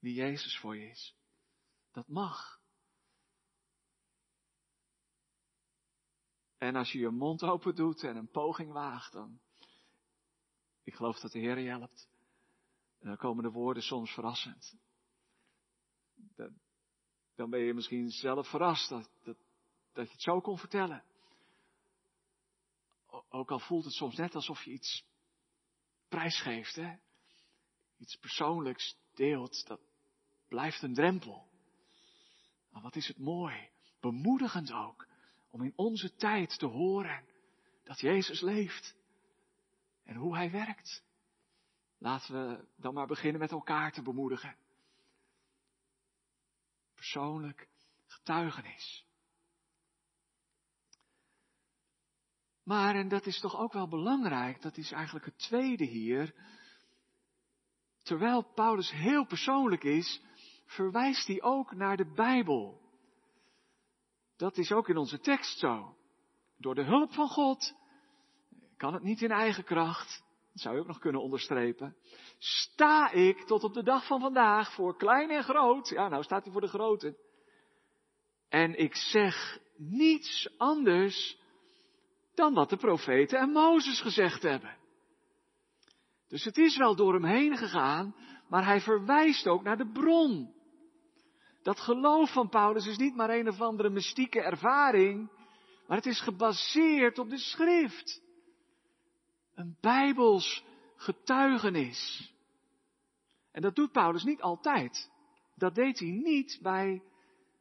[0.02, 1.14] Wie Jezus voor je is.
[1.92, 2.60] Dat mag.
[6.58, 9.40] En als je je mond open doet en een poging waagt, dan.
[10.82, 12.08] Ik geloof dat de Heer je helpt.
[12.98, 14.76] En dan komen de woorden soms verrassend.
[17.34, 19.36] Dan ben je misschien zelf verrast dat, dat,
[19.92, 21.04] dat je het zo kon vertellen.
[23.28, 25.04] Ook al voelt het soms net alsof je iets
[26.08, 26.96] prijsgeeft, hè?
[27.98, 29.91] iets persoonlijks deelt, dat
[30.52, 31.46] blijft een drempel.
[32.70, 33.68] Maar wat is het mooi,
[34.00, 35.06] bemoedigend ook,
[35.50, 37.24] om in onze tijd te horen
[37.82, 38.94] dat Jezus leeft
[40.04, 41.02] en hoe Hij werkt.
[41.98, 44.56] Laten we dan maar beginnen met elkaar te bemoedigen.
[46.94, 47.68] Persoonlijk
[48.06, 49.06] getuigenis.
[52.62, 56.34] Maar, en dat is toch ook wel belangrijk, dat is eigenlijk het tweede hier.
[58.02, 60.20] Terwijl Paulus heel persoonlijk is,
[60.74, 62.80] verwijst hij ook naar de Bijbel.
[64.36, 65.96] Dat is ook in onze tekst zo.
[66.56, 67.74] Door de hulp van God
[68.76, 70.22] kan het niet in eigen kracht.
[70.52, 71.96] Dat zou je ook nog kunnen onderstrepen.
[72.38, 75.88] Sta ik tot op de dag van vandaag voor klein en groot.
[75.88, 77.16] Ja, nou staat hij voor de grote.
[78.48, 81.38] En ik zeg niets anders
[82.34, 84.76] dan wat de profeten en Mozes gezegd hebben.
[86.28, 88.14] Dus het is wel door hem heen gegaan,
[88.48, 90.54] maar hij verwijst ook naar de bron.
[91.62, 95.30] Dat geloof van Paulus is niet maar een of andere mystieke ervaring,
[95.86, 98.22] maar het is gebaseerd op de schrift.
[99.54, 100.64] Een bijbels
[100.96, 102.32] getuigenis.
[103.52, 105.10] En dat doet Paulus niet altijd.
[105.54, 107.02] Dat deed hij niet bij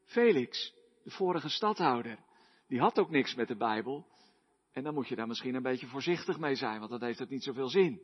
[0.06, 2.20] Felix, de vorige stadhouder.
[2.68, 4.06] Die had ook niks met de Bijbel.
[4.72, 7.30] En dan moet je daar misschien een beetje voorzichtig mee zijn, want dan heeft het
[7.30, 8.02] niet zoveel zin.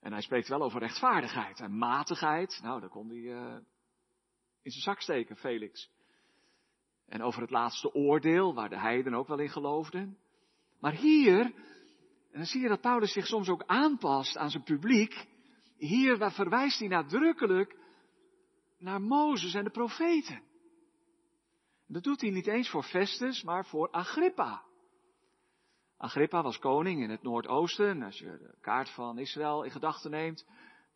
[0.00, 2.60] En hij spreekt wel over rechtvaardigheid en matigheid.
[2.62, 3.56] Nou, daar kon hij uh,
[4.66, 5.90] in zijn zak steken, Felix.
[7.08, 10.18] En over het laatste oordeel, waar de heiden ook wel in geloofden.
[10.80, 11.40] Maar hier,
[12.30, 15.26] en dan zie je dat Paulus zich soms ook aanpast aan zijn publiek.
[15.76, 17.76] Hier verwijst hij nadrukkelijk
[18.78, 20.42] naar Mozes en de profeten.
[21.86, 24.62] Dat doet hij niet eens voor Festus, maar voor Agrippa.
[25.96, 28.02] Agrippa was koning in het Noordoosten.
[28.02, 30.46] Als je de kaart van Israël in gedachten neemt,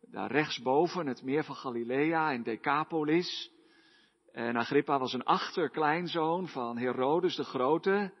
[0.01, 3.59] daar rechtsboven het meer van Galilea in Decapolis.
[4.31, 8.13] En Agrippa was een achterkleinzoon van Herodes de Grote.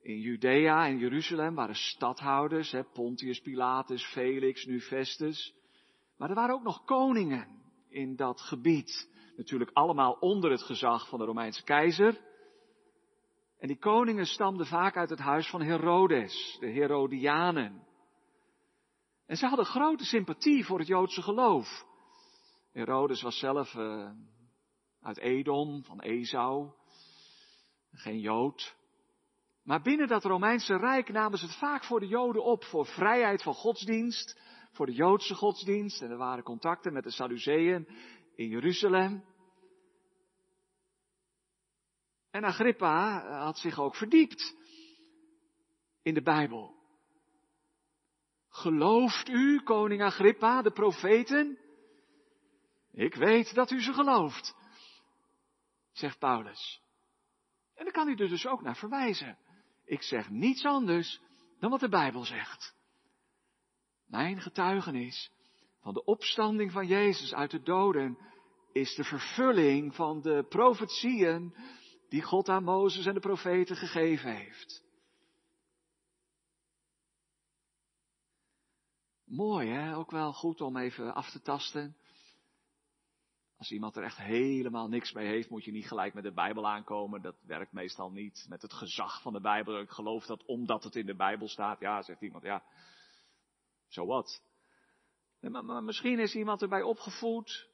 [0.00, 5.54] In Judea en Jeruzalem waren stadhouders, hè, Pontius Pilatus, Felix, nu Festus.
[6.16, 7.46] Maar er waren ook nog koningen
[7.88, 9.10] in dat gebied.
[9.36, 12.20] Natuurlijk allemaal onder het gezag van de Romeinse keizer.
[13.58, 17.86] En die koningen stamden vaak uit het huis van Herodes, de Herodianen.
[19.26, 21.86] En ze hadden grote sympathie voor het Joodse geloof.
[22.72, 24.10] Herodes was zelf uh,
[25.00, 26.70] uit Edom, van Esau,
[27.92, 28.76] geen Jood.
[29.62, 33.42] Maar binnen dat Romeinse Rijk namen ze het vaak voor de Joden op, voor vrijheid
[33.42, 34.40] van godsdienst,
[34.72, 36.02] voor de Joodse godsdienst.
[36.02, 37.88] En er waren contacten met de Sadduceeën
[38.34, 39.24] in Jeruzalem.
[42.30, 44.56] En Agrippa had zich ook verdiept
[46.02, 46.76] in de Bijbel.
[48.48, 51.58] Gelooft u, koning Agrippa, de profeten?
[52.98, 54.54] Ik weet dat u ze gelooft,
[55.92, 56.82] zegt Paulus.
[57.74, 59.38] En dan kan hij er dus ook naar verwijzen.
[59.84, 61.20] Ik zeg niets anders
[61.60, 62.74] dan wat de Bijbel zegt.
[64.06, 65.30] Mijn getuigenis
[65.80, 68.18] van de opstanding van Jezus uit de doden
[68.72, 71.54] is de vervulling van de profetieën
[72.08, 74.82] die God aan Mozes en de profeten gegeven heeft.
[79.24, 81.96] Mooi hè, ook wel goed om even af te tasten.
[83.58, 86.68] Als iemand er echt helemaal niks mee heeft, moet je niet gelijk met de Bijbel
[86.68, 87.22] aankomen.
[87.22, 88.46] Dat werkt meestal niet.
[88.48, 89.80] Met het gezag van de Bijbel.
[89.80, 91.80] Ik geloof dat omdat het in de Bijbel staat.
[91.80, 92.62] Ja, zegt iemand, ja,
[93.88, 94.42] zo wat.
[95.40, 97.68] maar, maar, misschien is iemand erbij opgevoed.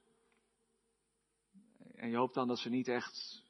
[1.95, 3.43] En je hoopt dan dat ze niet echt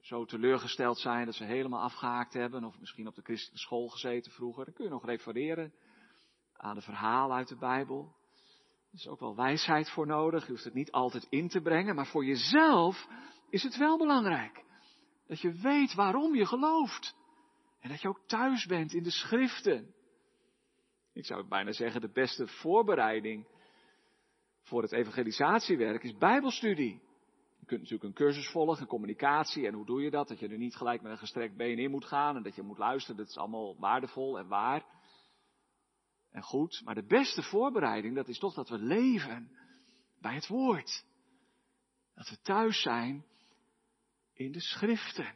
[0.00, 4.32] zo teleurgesteld zijn dat ze helemaal afgehaakt hebben, of misschien op de christelijke school gezeten
[4.32, 5.74] vroeger, dan kun je nog refereren
[6.52, 8.14] aan de verhalen uit de Bijbel.
[8.94, 10.44] Er is ook wel wijsheid voor nodig.
[10.44, 13.08] Je hoeft het niet altijd in te brengen, maar voor jezelf
[13.50, 14.64] is het wel belangrijk.
[15.26, 17.16] Dat je weet waarom je gelooft.
[17.80, 19.94] En dat je ook thuis bent in de schriften.
[21.12, 23.46] Ik zou bijna zeggen, de beste voorbereiding
[24.62, 27.02] voor het evangelisatiewerk is bijbelstudie.
[27.58, 29.66] Je kunt natuurlijk een cursus volgen, communicatie.
[29.66, 30.28] En hoe doe je dat?
[30.28, 32.36] Dat je er niet gelijk met een gestrekt been in moet gaan.
[32.36, 33.16] En dat je moet luisteren.
[33.16, 34.84] Dat is allemaal waardevol en waar.
[36.34, 36.80] En goed.
[36.84, 39.56] Maar de beste voorbereiding, dat is toch dat we leven
[40.20, 41.04] bij het woord.
[42.14, 43.26] Dat we thuis zijn
[44.32, 45.34] in de schriften.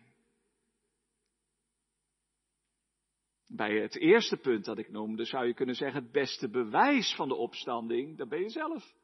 [3.47, 7.29] Bij het eerste punt dat ik noemde, zou je kunnen zeggen, het beste bewijs van
[7.29, 8.95] de opstanding, dat ben je zelf.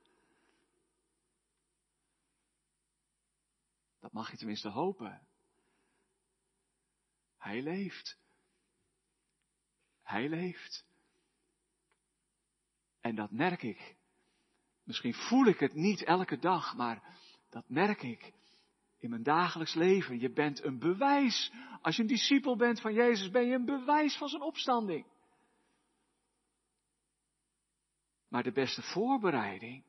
[4.01, 5.27] Dat mag je tenminste hopen.
[7.37, 8.19] Hij leeft.
[10.03, 10.93] Hij leeft.
[13.05, 13.97] En dat merk ik.
[14.83, 17.19] Misschien voel ik het niet elke dag, maar
[17.51, 18.33] dat merk ik
[18.99, 20.21] in mijn dagelijks leven.
[20.21, 21.53] Je bent een bewijs.
[21.83, 25.07] Als je een discipel bent van Jezus, ben je een bewijs van zijn opstanding.
[28.29, 29.85] Maar de beste voorbereiding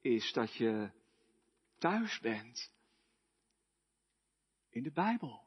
[0.00, 0.90] is dat je
[1.78, 2.72] thuis bent
[4.68, 5.42] in de Bijbel.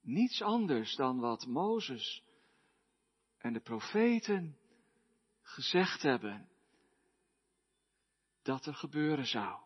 [0.00, 2.22] Niets anders dan wat Mozes
[3.38, 4.58] en de profeten
[5.48, 6.48] gezegd hebben
[8.42, 9.60] dat er gebeuren zou.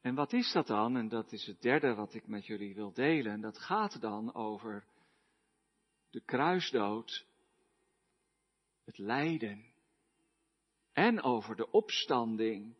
[0.00, 0.96] En wat is dat dan?
[0.96, 3.40] En dat is het derde wat ik met jullie wil delen.
[3.40, 4.86] Dat gaat dan over
[6.10, 7.26] de kruisdood,
[8.84, 9.72] het lijden
[10.92, 12.76] en over de opstanding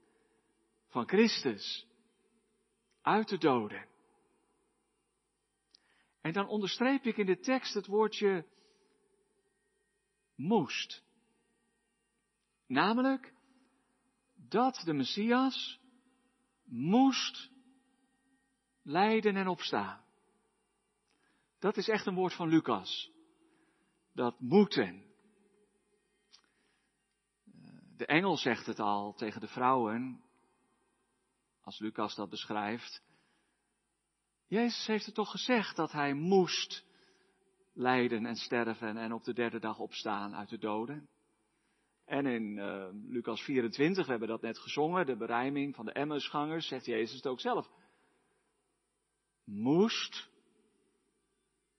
[0.86, 1.86] van Christus
[3.00, 3.86] uit de doden.
[6.28, 8.46] En dan onderstreep ik in de tekst het woordje
[10.34, 11.04] moest.
[12.66, 13.34] Namelijk
[14.34, 15.80] dat de Messias
[16.64, 17.50] moest
[18.82, 20.04] lijden en opstaan.
[21.58, 23.10] Dat is echt een woord van Lucas.
[24.12, 25.04] Dat moeten.
[27.96, 30.24] De engel zegt het al tegen de vrouwen,
[31.60, 33.02] als Lucas dat beschrijft.
[34.48, 36.84] Jezus heeft het toch gezegd dat hij moest
[37.72, 41.08] lijden en sterven en op de derde dag opstaan uit de doden.
[42.04, 46.66] En in uh, Lucas 24, we hebben dat net gezongen, de berijming van de Emmausgangers,
[46.66, 47.70] zegt Jezus het ook zelf.
[49.44, 50.28] Moest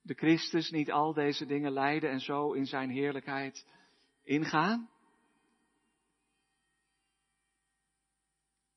[0.02, 3.68] de Christus niet al deze dingen lijden en zo in zijn heerlijkheid
[4.24, 4.90] ingaan?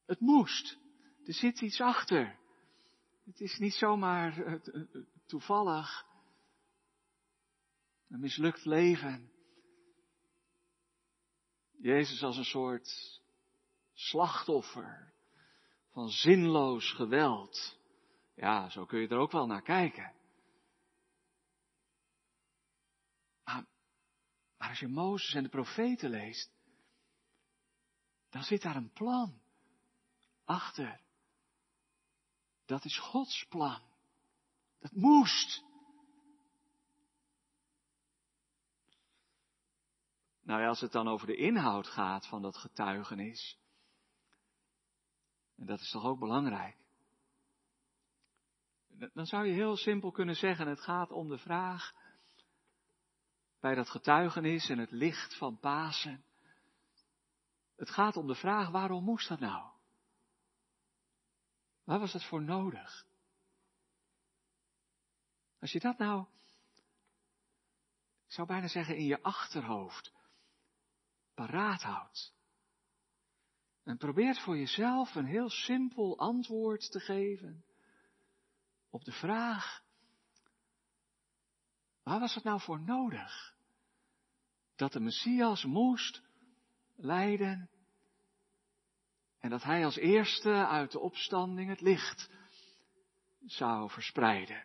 [0.06, 0.78] Het moest.
[1.24, 2.40] Er zit iets achter.
[3.24, 6.06] Het is niet zomaar uh, toevallig
[8.08, 9.32] een mislukt leven.
[11.78, 13.20] Jezus als een soort
[13.92, 15.12] slachtoffer
[15.90, 17.78] van zinloos geweld.
[18.34, 20.14] Ja, zo kun je er ook wel naar kijken.
[23.44, 23.66] Maar,
[24.56, 26.50] maar als je Mozes en de profeten leest,
[28.30, 29.40] dan zit daar een plan
[30.44, 31.00] achter.
[32.72, 33.80] Dat is Gods plan.
[34.80, 35.64] Dat moest.
[40.42, 43.58] Nou ja, als het dan over de inhoud gaat van dat getuigenis.
[45.56, 46.76] En dat is toch ook belangrijk.
[48.88, 51.94] Dan zou je heel simpel kunnen zeggen, het gaat om de vraag
[53.60, 56.24] bij dat getuigenis en het licht van Pasen.
[57.76, 59.71] Het gaat om de vraag, waarom moest dat nou?
[61.92, 63.06] Waar was het voor nodig?
[65.60, 66.26] Als je dat nou,
[68.26, 70.12] ik zou bijna zeggen, in je achterhoofd
[71.34, 72.34] paraat houdt.
[73.82, 77.64] En probeert voor jezelf een heel simpel antwoord te geven
[78.90, 79.84] op de vraag,
[82.02, 83.54] waar was het nou voor nodig?
[84.74, 86.22] Dat de Messias moest
[86.94, 87.70] lijden
[89.42, 92.30] en dat hij als eerste uit de opstanding het licht
[93.44, 94.64] zou verspreiden.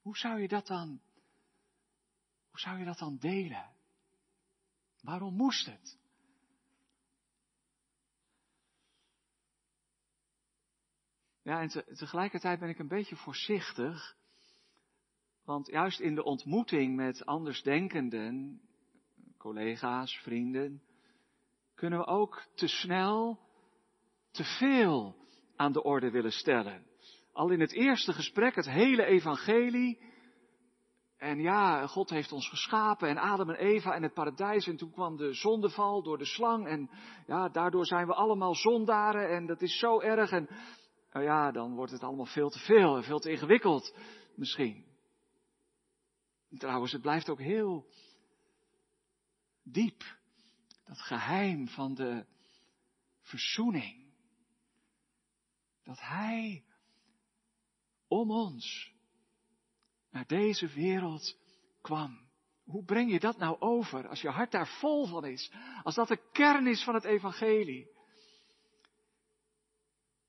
[0.00, 1.00] Hoe zou je dat dan,
[2.50, 3.70] hoe zou je dat dan delen?
[5.00, 5.98] Waarom moest het?
[11.42, 14.16] Ja, en tegelijkertijd ben ik een beetje voorzichtig.
[15.44, 18.60] Want juist in de ontmoeting met andersdenkenden,
[19.36, 20.82] collega's, vrienden,
[21.80, 23.38] kunnen we ook te snel,
[24.30, 25.16] te veel
[25.56, 26.86] aan de orde willen stellen.
[27.32, 30.02] Al in het eerste gesprek, het hele evangelie.
[31.16, 34.66] En ja, God heeft ons geschapen en Adam en Eva en het paradijs.
[34.66, 36.66] En toen kwam de zondeval door de slang.
[36.66, 36.90] En
[37.26, 40.30] ja, daardoor zijn we allemaal zondaren en dat is zo erg.
[40.30, 40.48] En
[41.12, 43.96] nou ja, dan wordt het allemaal veel te veel en veel te ingewikkeld
[44.34, 44.84] misschien.
[46.58, 47.86] Trouwens, het blijft ook heel
[49.62, 50.18] diep.
[50.90, 52.26] Dat geheim van de
[53.22, 54.12] verzoening.
[55.82, 56.64] Dat Hij
[58.08, 58.92] om ons
[60.10, 61.36] naar deze wereld
[61.80, 62.28] kwam.
[62.64, 65.52] Hoe breng je dat nou over als je hart daar vol van is?
[65.82, 67.90] Als dat de kern is van het evangelie.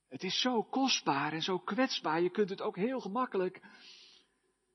[0.09, 2.21] Het is zo kostbaar en zo kwetsbaar.
[2.21, 3.61] Je kunt het ook heel gemakkelijk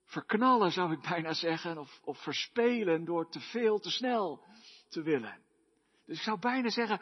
[0.05, 4.45] verknallen, zou ik bijna zeggen, of, of verspelen door te veel, te snel
[4.89, 5.45] te willen.
[6.07, 7.01] Dus ik zou bijna zeggen,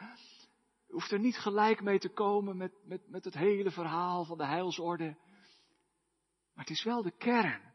[0.85, 4.37] je hoeft er niet gelijk mee te komen met, met, met het hele verhaal van
[4.37, 5.17] de heilsorde.
[6.53, 7.73] Maar het is wel de kern.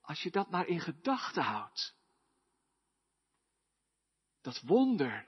[0.00, 1.94] Als je dat maar in gedachten houdt.
[4.40, 5.26] Dat wonder,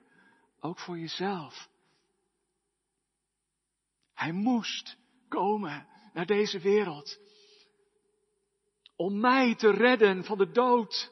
[0.60, 1.68] ook voor jezelf.
[4.12, 4.96] Hij moest
[5.28, 7.18] komen naar deze wereld.
[8.96, 11.11] Om mij te redden van de dood.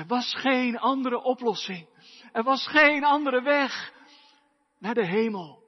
[0.00, 1.88] Er was geen andere oplossing.
[2.32, 3.92] Er was geen andere weg
[4.78, 5.62] naar de hemel.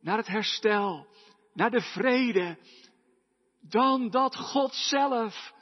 [0.00, 1.06] Naar het herstel.
[1.52, 2.58] Naar de vrede.
[3.60, 5.52] Dan dat God zelf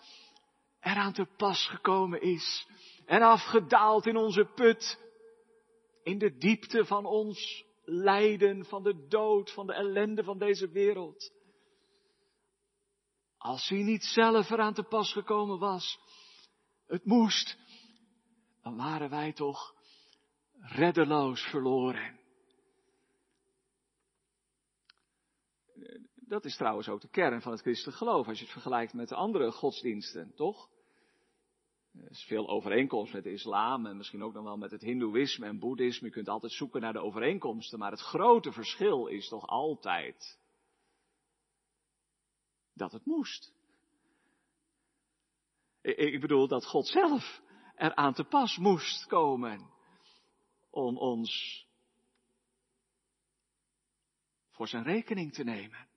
[0.81, 2.66] eraan te pas gekomen is.
[3.07, 4.99] En afgedaald in onze put.
[6.03, 11.33] In de diepte van ons lijden, van de dood, van de ellende van deze wereld.
[13.39, 15.99] Als hij niet zelf eraan te pas gekomen was,
[16.91, 17.59] het moest,
[18.71, 19.75] dan waren wij toch
[20.61, 22.18] reddeloos verloren.
[26.14, 29.09] Dat is trouwens ook de kern van het christelijk geloof, als je het vergelijkt met
[29.09, 30.71] de andere godsdiensten, toch?
[31.93, 35.47] Er is veel overeenkomst met de islam en misschien ook nog wel met het hindoeïsme
[35.47, 36.07] en boeddhisme.
[36.07, 40.39] Je kunt altijd zoeken naar de overeenkomsten, maar het grote verschil is toch altijd
[42.75, 43.53] dat het moest.
[45.81, 47.43] Ik bedoel dat God zelf
[47.81, 49.70] eraan te pas moest komen
[50.70, 51.64] om ons
[54.51, 55.89] voor zijn rekening te nemen.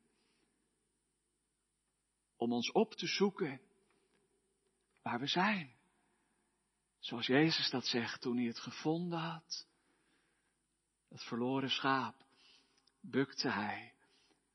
[2.36, 3.62] Om ons op te zoeken
[5.02, 5.76] waar we zijn.
[7.00, 9.68] Zoals Jezus dat zegt toen hij het gevonden had.
[11.08, 12.26] Het verloren schaap
[13.00, 13.94] bukte hij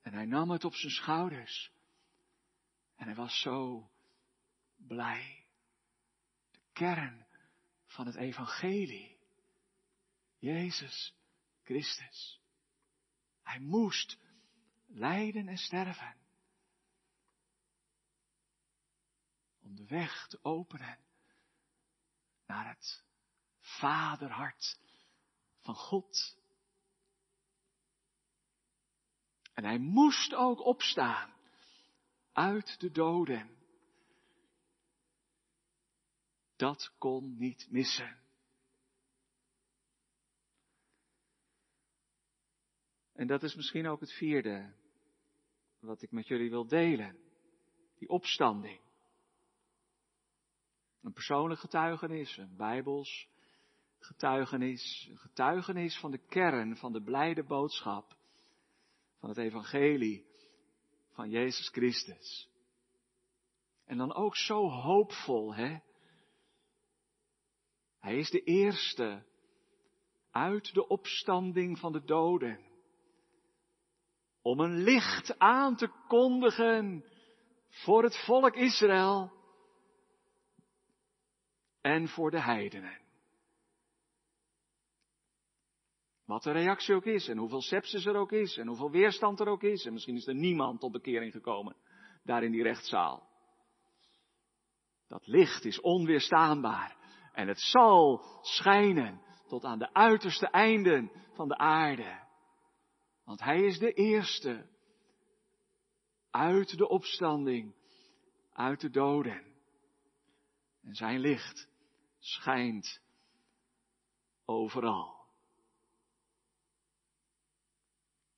[0.03, 1.73] en hij nam het op zijn schouders.
[2.97, 3.91] En hij was zo
[4.77, 5.38] blij.
[6.79, 7.27] Kern
[7.87, 9.19] van het evangelie.
[10.39, 11.15] Jezus
[11.63, 12.41] Christus.
[13.43, 14.19] Hij moest
[14.87, 16.17] lijden en sterven.
[19.61, 20.99] Om de weg te openen
[22.47, 23.05] naar het
[23.61, 24.81] vaderhart
[25.61, 26.39] van God.
[29.53, 31.33] En hij moest ook opstaan
[32.33, 33.58] uit de doden.
[36.59, 38.19] Dat kon niet missen.
[43.13, 44.75] En dat is misschien ook het vierde
[45.81, 47.19] wat ik met jullie wil delen.
[47.99, 48.81] Die opstanding.
[51.03, 53.29] Een persoonlijk getuigenis, een bijbels
[53.99, 58.17] getuigenis, een getuigenis van de kern van de blijde boodschap
[59.19, 60.27] van het evangelie
[61.11, 62.49] van Jezus Christus.
[63.85, 65.79] En dan ook zo hoopvol, hè?
[68.09, 69.23] Hij is de eerste
[70.31, 72.61] uit de opstanding van de doden.
[74.43, 77.05] Om een licht aan te kondigen
[77.69, 79.33] voor het volk Israël
[81.81, 83.01] en voor de heidenen.
[86.25, 89.49] Wat de reactie ook is en hoeveel sepsis er ook is en hoeveel weerstand er
[89.49, 89.85] ook is.
[89.85, 91.77] En misschien is er niemand tot bekering gekomen
[92.23, 93.29] daar in die rechtszaal.
[95.09, 96.98] Dat licht is onweerstaanbaar
[97.39, 102.27] en het zal schijnen tot aan de uiterste einden van de aarde.
[103.25, 104.69] Want hij is de eerste
[106.31, 107.75] uit de opstanding,
[108.53, 109.45] uit de doden.
[110.83, 111.69] En zijn licht
[112.19, 113.01] schijnt
[114.45, 115.27] overal.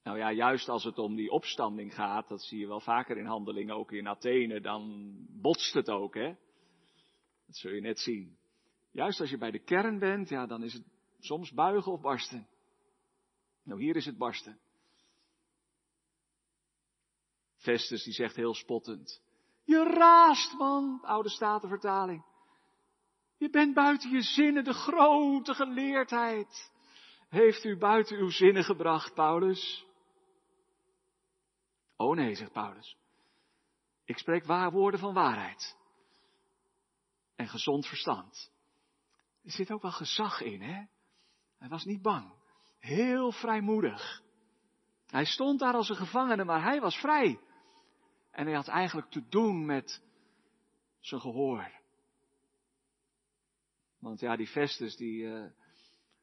[0.03, 3.27] Nou ja, juist als het om die opstanding gaat, dat zie je wel vaker in
[3.27, 6.35] handelingen, ook in Athene, dan botst het ook, hè.
[7.47, 8.40] Dat zul je net zien.
[8.91, 10.85] Juist als je bij de kern bent, ja, dan is het
[11.19, 12.49] soms buigen of barsten.
[13.63, 14.61] Nou, hier is het barsten.
[17.57, 19.23] Festus die zegt heel spottend.
[19.65, 22.25] Je raast, man, oude statenvertaling.
[23.37, 26.73] Je bent buiten je zinnen, de grote geleerdheid.
[27.29, 29.87] Heeft u buiten uw zinnen gebracht, Paulus?
[31.97, 32.97] Oh nee, zegt Paulus.
[34.05, 35.77] Ik spreek waar woorden van waarheid.
[37.37, 38.51] En gezond verstand.
[39.51, 40.85] Er zit ook wel gezag in, hè?
[41.59, 42.33] Hij was niet bang.
[42.79, 44.23] Heel vrijmoedig.
[45.07, 47.41] Hij stond daar als een gevangene, maar hij was vrij.
[48.31, 50.03] En hij had eigenlijk te doen met
[51.01, 51.71] zijn gehoor.
[53.99, 55.45] Want ja, die Festus die uh,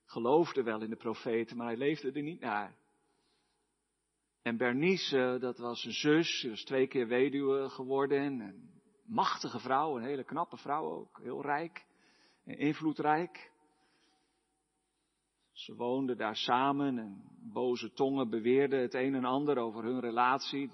[0.06, 2.76] geloofde wel in de profeten, maar hij leefde er niet naar.
[4.42, 8.40] En Bernice, dat was een zus, ze was twee keer weduwe geworden.
[8.40, 11.86] Een machtige vrouw, een hele knappe vrouw ook, heel rijk
[12.48, 13.52] en invloedrijk.
[15.52, 17.22] Ze woonden daar samen en
[17.54, 20.72] boze tongen beweerden het een en ander over hun relatie.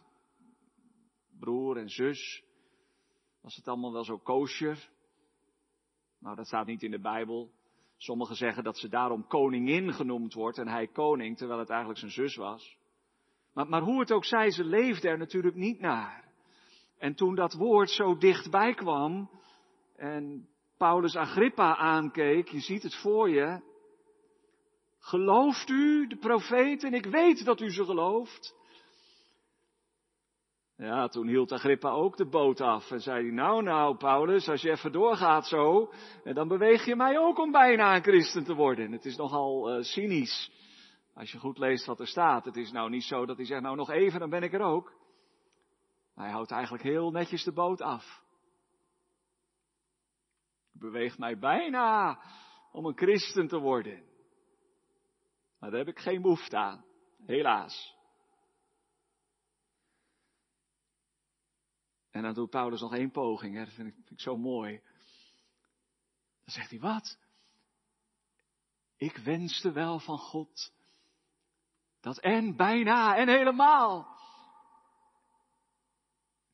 [1.40, 2.44] Broer en zus.
[3.42, 4.90] Was het allemaal wel zo kosher?
[6.20, 7.52] Nou, dat staat niet in de Bijbel.
[7.98, 12.12] Sommigen zeggen dat ze daarom koningin genoemd wordt en hij koning, terwijl het eigenlijk zijn
[12.12, 12.78] zus was.
[13.54, 16.34] Maar, maar hoe het ook zij, ze leefde er natuurlijk niet naar.
[16.98, 19.30] En toen dat woord zo dichtbij kwam
[19.96, 20.48] en
[20.84, 23.62] Paulus Agrippa aankeek, je ziet het voor je.
[25.00, 26.94] Gelooft u de profeten?
[26.94, 28.56] Ik weet dat u ze gelooft.
[30.78, 34.62] Ja, toen hield Agrippa ook de boot af en zei hij, nou nou Paulus, als
[34.62, 35.92] je even doorgaat zo,
[36.24, 38.92] dan beweeg je mij ook om bijna een christen te worden.
[38.92, 40.52] Het is nogal uh, cynisch,
[41.14, 42.46] als je goed leest wat er staat.
[42.46, 44.62] Het is nou niet zo dat hij zegt, nou nog even, dan ben ik er
[44.62, 44.94] ook.
[46.16, 48.23] Hij houdt eigenlijk heel netjes de boot af.
[50.74, 52.20] Beweegt mij bijna
[52.72, 54.04] om een christen te worden.
[55.60, 56.86] Maar daar heb ik geen behoefte aan,
[57.26, 57.96] helaas.
[62.12, 63.66] En dan doet Paulus nog één poging, hè?
[63.66, 64.82] dat vind ik, vind ik zo mooi.
[66.44, 67.18] Dan zegt hij, wat?
[68.98, 70.74] Ik wenste wel van God
[72.00, 74.18] dat en bijna en helemaal.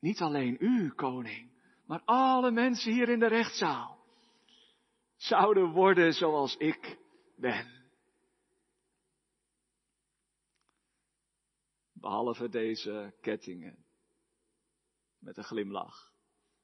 [0.00, 1.50] Niet alleen u, koning,
[1.86, 3.99] maar alle mensen hier in de rechtszaal
[5.20, 6.98] zouden worden zoals ik
[7.36, 7.90] ben.
[11.92, 13.84] Behalve deze kettingen.
[15.18, 16.12] Met een glimlach.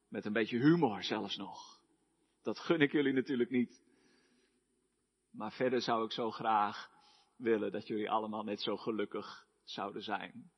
[0.09, 1.81] Met een beetje humor zelfs nog.
[2.43, 3.83] Dat gun ik jullie natuurlijk niet.
[5.31, 6.91] Maar verder zou ik zo graag
[7.37, 10.51] willen dat jullie allemaal net zo gelukkig zouden zijn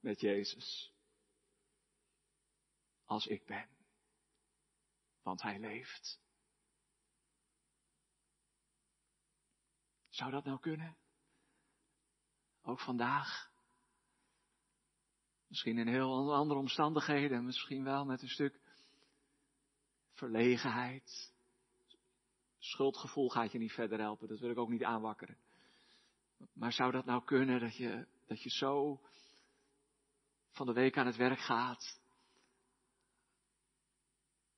[0.00, 0.94] met Jezus.
[3.04, 3.68] Als ik ben.
[5.22, 6.24] Want Hij leeft.
[10.16, 10.96] Zou dat nou kunnen?
[12.62, 13.50] Ook vandaag?
[15.46, 18.60] Misschien in heel andere omstandigheden, misschien wel met een stuk
[20.12, 21.32] verlegenheid.
[22.58, 25.38] Schuldgevoel gaat je niet verder helpen, dat wil ik ook niet aanwakkeren.
[26.52, 29.00] Maar zou dat nou kunnen dat je, dat je zo
[30.50, 32.00] van de week aan het werk gaat,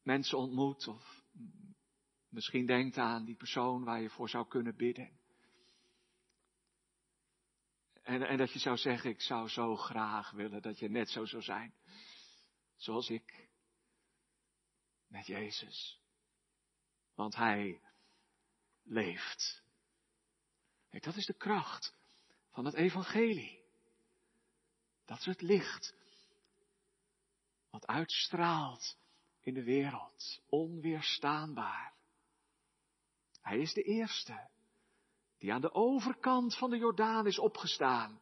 [0.03, 1.23] mensen ontmoet of
[2.29, 5.19] misschien denkt aan die persoon waar je voor zou kunnen bidden.
[8.09, 11.25] En, en dat je zou zeggen, ik zou zo graag willen dat je net zo
[11.25, 11.75] zou zijn.
[12.77, 13.49] Zoals ik.
[15.07, 16.01] Met Jezus.
[17.15, 17.81] Want Hij
[18.83, 19.63] leeft.
[20.91, 21.95] Dat is de kracht
[22.51, 23.65] van het evangelie.
[25.05, 25.95] Dat is het licht.
[27.71, 28.99] Wat uitstraalt
[29.41, 30.43] in de wereld.
[30.47, 31.95] Onweerstaanbaar.
[33.41, 34.49] Hij is de eerste
[35.39, 38.21] die aan de overkant van de Jordaan is opgestaan.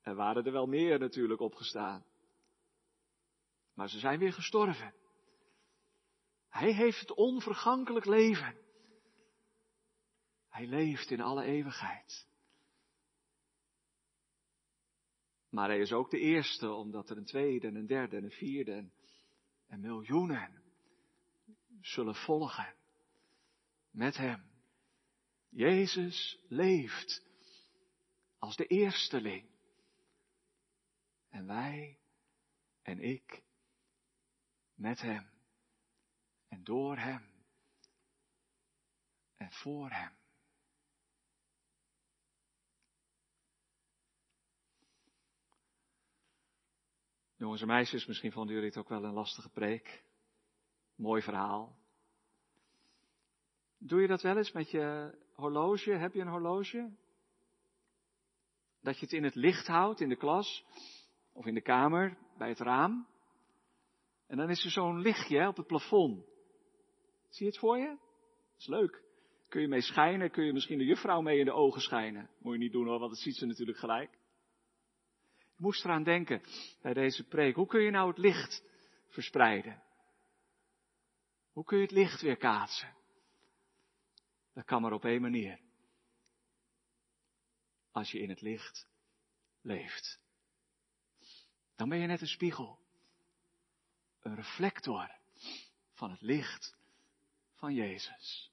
[0.00, 2.04] Er waren er wel meer natuurlijk opgestaan.
[3.74, 4.94] Maar ze zijn weer gestorven.
[6.48, 8.60] Hij heeft het onvergankelijk leven.
[10.48, 12.26] Hij leeft in alle eeuwigheid.
[15.48, 18.30] Maar hij is ook de eerste, omdat er een tweede en een derde en een
[18.30, 18.92] vierde en,
[19.66, 20.62] en miljoenen
[21.80, 22.74] zullen volgen
[23.90, 24.51] met hem.
[25.52, 27.22] Jezus leeft
[28.38, 29.50] als de eersteling.
[31.28, 31.98] En wij
[32.82, 33.42] en ik
[34.74, 35.30] met Hem
[36.48, 37.32] en door Hem
[39.36, 40.12] en voor Hem.
[47.36, 50.04] Jongens en meisjes, misschien vonden jullie het ook wel een lastige preek.
[50.94, 51.76] Mooi verhaal.
[53.78, 55.90] Doe je dat wel eens met je horloge?
[55.90, 56.90] Heb je een horloge?
[58.80, 60.64] Dat je het in het licht houdt in de klas
[61.32, 63.06] of in de kamer bij het raam.
[64.26, 66.24] En dan is er zo'n lichtje op het plafond.
[67.28, 67.86] Zie je het voor je?
[67.86, 69.02] Dat is leuk.
[69.48, 72.30] Kun je mee schijnen, kun je misschien de juffrouw mee in de ogen schijnen.
[72.38, 74.10] Moet je niet doen hoor, want dat ziet ze natuurlijk gelijk.
[75.38, 76.42] Ik moest eraan denken
[76.82, 77.54] bij deze preek.
[77.54, 78.64] Hoe kun je nou het licht
[79.08, 79.82] verspreiden?
[81.52, 82.94] Hoe kun je het licht weer kaatsen?
[84.52, 85.60] Dat kan maar op één manier.
[87.90, 88.88] Als je in het licht
[89.60, 90.20] leeft.
[91.76, 92.78] Dan ben je net een spiegel.
[94.20, 95.10] Een reflector
[95.92, 96.76] van het licht
[97.54, 98.52] van Jezus.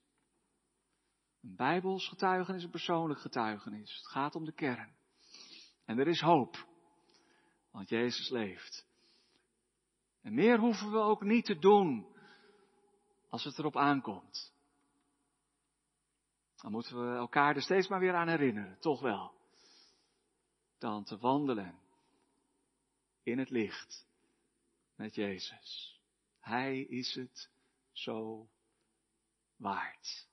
[1.41, 3.95] Een bijbels getuigenis, een persoonlijk getuigenis.
[3.95, 4.95] Het gaat om de kern.
[5.85, 6.67] En er is hoop.
[7.71, 8.87] Want Jezus leeft.
[10.21, 12.15] En meer hoeven we ook niet te doen
[13.29, 14.53] als het erop aankomt.
[16.61, 19.33] Dan moeten we elkaar er steeds maar weer aan herinneren, toch wel.
[20.77, 21.79] Dan te wandelen
[23.23, 24.07] in het licht
[24.95, 25.99] met Jezus.
[26.39, 27.49] Hij is het
[27.91, 28.49] zo
[29.55, 30.27] waard.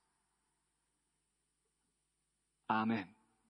[2.65, 3.16] Amen.